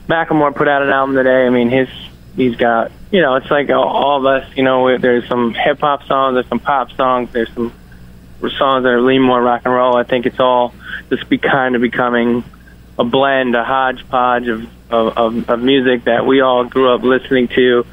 Macklemore 0.08 0.54
put 0.54 0.68
out 0.68 0.82
an 0.82 0.90
album 0.90 1.16
today. 1.16 1.46
I 1.46 1.50
mean, 1.50 1.70
his 1.70 1.88
he's 2.36 2.56
got 2.56 2.90
you 3.10 3.22
know, 3.22 3.36
it's 3.36 3.50
like 3.50 3.70
all 3.70 4.18
of 4.18 4.26
us. 4.26 4.56
You 4.56 4.62
know, 4.62 4.98
there's 4.98 5.26
some 5.28 5.54
hip 5.54 5.80
hop 5.80 6.04
songs, 6.04 6.34
there's 6.34 6.48
some 6.48 6.60
pop 6.60 6.92
songs, 6.92 7.30
there's 7.32 7.52
some 7.54 7.72
songs 8.40 8.84
that 8.84 8.90
are 8.90 9.00
lean 9.00 9.22
more 9.22 9.42
rock 9.42 9.62
and 9.64 9.74
roll. 9.74 9.96
I 9.96 10.04
think 10.04 10.26
it's 10.26 10.40
all 10.40 10.74
just 11.08 11.28
be 11.28 11.38
kind 11.38 11.74
of 11.74 11.80
becoming 11.80 12.44
a 12.98 13.04
blend, 13.04 13.54
a 13.54 13.64
hodgepodge 13.64 14.48
of, 14.48 14.68
of, 14.90 15.16
of, 15.16 15.50
of 15.50 15.60
music 15.60 16.04
that 16.04 16.26
we 16.26 16.40
all 16.40 16.64
grew 16.64 16.92
up 16.94 17.02
listening 17.02 17.48
to 17.48 17.86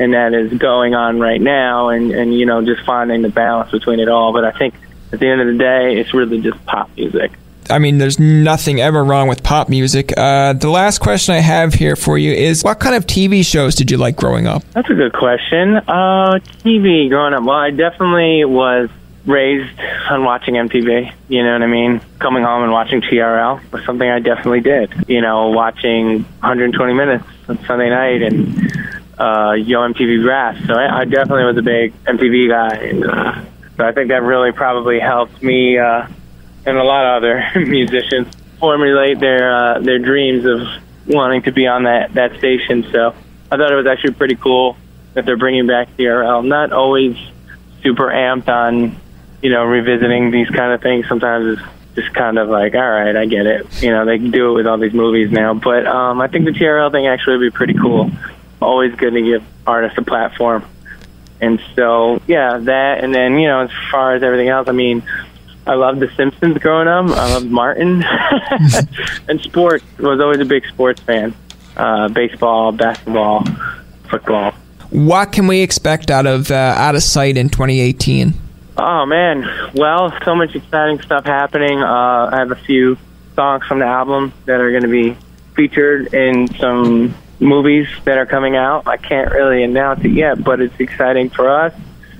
and 0.00 0.14
that 0.14 0.32
is 0.32 0.52
going 0.58 0.94
on 0.94 1.20
right 1.20 1.40
now 1.40 1.90
and, 1.90 2.10
and, 2.10 2.34
you 2.34 2.46
know, 2.46 2.64
just 2.64 2.82
finding 2.86 3.22
the 3.22 3.28
balance 3.28 3.70
between 3.70 4.00
it 4.00 4.08
all. 4.08 4.32
But 4.32 4.44
I 4.44 4.52
think 4.52 4.74
at 5.12 5.20
the 5.20 5.28
end 5.28 5.40
of 5.40 5.46
the 5.46 5.58
day, 5.58 5.98
it's 5.98 6.14
really 6.14 6.40
just 6.40 6.64
pop 6.64 6.90
music. 6.96 7.32
I 7.68 7.78
mean, 7.78 7.98
there's 7.98 8.18
nothing 8.18 8.80
ever 8.80 9.04
wrong 9.04 9.28
with 9.28 9.42
pop 9.42 9.68
music. 9.68 10.12
Uh, 10.16 10.54
the 10.54 10.70
last 10.70 10.98
question 10.98 11.34
I 11.34 11.38
have 11.38 11.74
here 11.74 11.94
for 11.94 12.18
you 12.18 12.32
is 12.32 12.64
what 12.64 12.80
kind 12.80 12.96
of 12.96 13.06
TV 13.06 13.44
shows 13.44 13.74
did 13.74 13.90
you 13.90 13.96
like 13.96 14.16
growing 14.16 14.46
up? 14.46 14.64
That's 14.72 14.90
a 14.90 14.94
good 14.94 15.12
question. 15.12 15.76
Uh, 15.76 16.40
TV 16.64 17.08
growing 17.08 17.34
up. 17.34 17.44
Well, 17.44 17.56
I 17.56 17.70
definitely 17.70 18.44
was 18.44 18.88
raised 19.26 19.78
on 20.10 20.24
watching 20.24 20.54
MTV. 20.54 21.12
You 21.28 21.44
know 21.44 21.52
what 21.52 21.62
I 21.62 21.66
mean? 21.66 22.00
Coming 22.18 22.42
home 22.42 22.62
and 22.62 22.72
watching 22.72 23.02
TRL 23.02 23.60
was 23.70 23.84
something 23.84 24.08
I 24.08 24.18
definitely 24.18 24.60
did. 24.62 24.92
You 25.08 25.20
know, 25.20 25.50
watching 25.50 26.22
120 26.22 26.94
Minutes 26.94 27.24
on 27.48 27.64
Sunday 27.66 27.90
night 27.90 28.22
and 28.22 28.79
uh, 29.20 29.52
Yo 29.52 29.80
MTV 29.80 30.26
Raps. 30.26 30.66
So 30.66 30.74
I, 30.74 31.00
I 31.00 31.04
definitely 31.04 31.44
was 31.44 31.56
a 31.56 31.62
big 31.62 31.92
MTV 32.04 32.48
guy. 32.48 32.74
And, 32.76 33.04
uh, 33.04 33.44
so 33.76 33.84
I 33.84 33.92
think 33.92 34.08
that 34.08 34.22
really 34.22 34.52
probably 34.52 34.98
helped 34.98 35.42
me 35.42 35.78
uh, 35.78 36.06
and 36.66 36.76
a 36.76 36.84
lot 36.84 37.04
of 37.04 37.22
other 37.22 37.44
musicians 37.66 38.34
formulate 38.58 39.18
their 39.20 39.54
uh, 39.54 39.78
their 39.80 39.98
dreams 39.98 40.44
of 40.44 40.60
wanting 41.06 41.42
to 41.42 41.52
be 41.52 41.66
on 41.66 41.84
that 41.84 42.14
that 42.14 42.36
station. 42.38 42.86
So 42.92 43.14
I 43.50 43.56
thought 43.56 43.72
it 43.72 43.76
was 43.76 43.86
actually 43.86 44.14
pretty 44.14 44.36
cool 44.36 44.76
that 45.14 45.24
they're 45.24 45.38
bringing 45.38 45.66
back 45.66 45.88
TRL. 45.96 46.46
Not 46.46 46.72
always 46.72 47.16
super 47.82 48.08
amped 48.08 48.48
on 48.48 49.00
you 49.42 49.50
know, 49.50 49.64
revisiting 49.64 50.30
these 50.30 50.48
kind 50.48 50.72
of 50.72 50.82
things 50.82 51.06
sometimes 51.08 51.58
is 51.58 51.66
just 51.94 52.14
kind 52.14 52.38
of 52.38 52.48
like, 52.48 52.74
all 52.74 52.88
right, 52.88 53.16
I 53.16 53.26
get 53.26 53.46
it. 53.46 53.82
You 53.82 53.90
know, 53.90 54.04
they 54.04 54.18
can 54.18 54.30
do 54.30 54.50
it 54.50 54.54
with 54.54 54.66
all 54.66 54.78
these 54.78 54.92
movies 54.92 55.30
now. 55.30 55.54
But 55.54 55.86
um, 55.86 56.20
I 56.20 56.28
think 56.28 56.44
the 56.44 56.52
TRL 56.52 56.92
thing 56.92 57.06
actually 57.06 57.38
would 57.38 57.52
be 57.52 57.56
pretty 57.56 57.74
cool. 57.74 58.10
Always 58.60 58.94
good 58.94 59.12
to 59.12 59.22
give 59.22 59.44
artists 59.66 59.98
a 59.98 60.02
platform. 60.02 60.64
And 61.40 61.60
so, 61.74 62.20
yeah, 62.26 62.58
that. 62.58 63.02
And 63.02 63.14
then, 63.14 63.38
you 63.38 63.48
know, 63.48 63.60
as 63.60 63.70
far 63.90 64.14
as 64.14 64.22
everything 64.22 64.48
else, 64.48 64.68
I 64.68 64.72
mean, 64.72 65.02
I 65.66 65.74
loved 65.74 66.00
The 66.00 66.10
Simpsons 66.16 66.58
growing 66.58 66.88
up. 66.88 67.06
I 67.06 67.32
loved 67.34 67.50
Martin. 67.50 68.04
and 69.28 69.40
sports. 69.40 69.84
was 69.98 70.20
always 70.20 70.40
a 70.40 70.44
big 70.44 70.66
sports 70.66 71.00
fan. 71.00 71.34
Uh, 71.76 72.08
baseball, 72.08 72.72
basketball, 72.72 73.44
football. 74.10 74.52
What 74.90 75.32
can 75.32 75.46
we 75.46 75.60
expect 75.60 76.10
out 76.10 76.26
of 76.26 76.50
uh, 76.50 76.74
Outasight 76.76 77.36
in 77.36 77.48
2018? 77.48 78.34
Oh 78.76 79.06
man, 79.06 79.70
well, 79.74 80.12
so 80.24 80.34
much 80.34 80.54
exciting 80.54 81.00
stuff 81.02 81.24
happening. 81.24 81.82
Uh, 81.82 82.30
I 82.32 82.38
have 82.38 82.50
a 82.50 82.56
few 82.56 82.96
songs 83.36 83.64
from 83.66 83.80
the 83.80 83.84
album 83.84 84.32
that 84.46 84.60
are 84.60 84.70
going 84.70 84.82
to 84.82 84.88
be 84.88 85.16
featured 85.54 86.12
in 86.14 86.48
some 86.56 87.14
movies 87.40 87.88
that 88.04 88.18
are 88.18 88.26
coming 88.26 88.56
out. 88.56 88.86
I 88.86 88.96
can't 88.96 89.30
really 89.32 89.62
announce 89.62 90.04
it 90.04 90.12
yet, 90.12 90.42
but 90.44 90.60
it's 90.60 90.78
exciting 90.78 91.30
for 91.30 91.48
us 91.48 91.74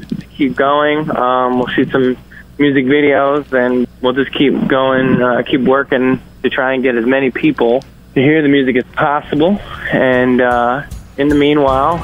to 0.08 0.26
keep 0.26 0.56
going. 0.56 1.14
Um, 1.14 1.58
we'll 1.58 1.68
shoot 1.68 1.90
some 1.90 2.16
music 2.58 2.86
videos, 2.86 3.52
and 3.52 3.86
we'll 4.00 4.14
just 4.14 4.32
keep 4.32 4.66
going, 4.66 5.22
uh, 5.22 5.42
keep 5.42 5.60
working 5.60 6.20
to 6.42 6.50
try 6.50 6.74
and 6.74 6.82
get 6.82 6.96
as 6.96 7.06
many 7.06 7.30
people 7.30 7.82
to 8.14 8.20
hear 8.20 8.42
the 8.42 8.48
music 8.48 8.76
as 8.76 8.84
possible. 8.94 9.58
And 9.92 10.40
uh, 10.40 10.84
in 11.16 11.28
the 11.28 11.34
meanwhile, 11.34 11.96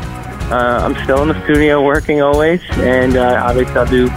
uh, 0.53 0.85
I'm 0.85 0.95
still 1.05 1.23
in 1.23 1.29
the 1.29 1.45
studio 1.45 1.83
working 1.83 2.23
always, 2.23 2.61
and 2.79 3.17
uh, 3.17 3.43
obviously 3.45 3.75
I'll 3.75 3.87
do 3.87 4.09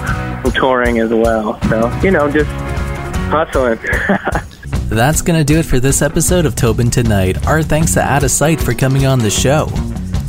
some 0.43 0.51
touring 0.51 0.99
as 0.99 1.09
well. 1.09 1.59
So, 1.69 1.91
you 2.03 2.11
know, 2.11 2.29
just 2.31 2.49
hustling. 3.29 3.79
That's 4.89 5.21
going 5.21 5.37
to 5.39 5.45
do 5.45 5.59
it 5.59 5.65
for 5.65 5.79
this 5.79 6.01
episode 6.01 6.47
of 6.47 6.55
Tobin 6.55 6.89
Tonight. 6.89 7.45
Our 7.45 7.61
thanks 7.61 7.93
to 7.93 7.99
Outasight 7.99 8.59
for 8.59 8.73
coming 8.73 9.05
on 9.05 9.19
the 9.19 9.29
show. 9.29 9.67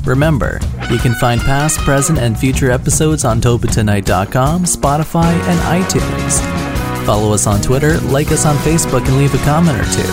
Remember, 0.05 0.61
you 0.91 0.99
can 0.99 1.15
find 1.15 1.41
past, 1.41 1.79
present, 1.79 2.19
and 2.19 2.39
future 2.39 2.71
episodes 2.71 3.25
on 3.25 3.41
TobinTonight.com, 3.41 4.65
Spotify, 4.65 5.33
and 5.33 5.85
iTunes. 5.85 7.07
Follow 7.07 7.33
us 7.33 7.47
on 7.47 7.63
Twitter, 7.63 7.99
like 8.01 8.31
us 8.33 8.45
on 8.45 8.57
Facebook, 8.57 9.07
and 9.07 9.17
leave 9.17 9.35
a 9.35 9.45
comment 9.45 9.79
or 9.79 9.85
two. 9.93 10.13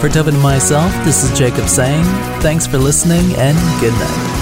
For 0.00 0.08
Tobin 0.08 0.34
and 0.34 0.42
myself, 0.42 0.92
this 1.04 1.24
is 1.24 1.36
Jacob 1.38 1.66
saying 1.66 2.04
thanks 2.42 2.66
for 2.66 2.76
listening 2.78 3.34
and 3.36 3.56
good 3.80 3.94
night. 3.94 4.41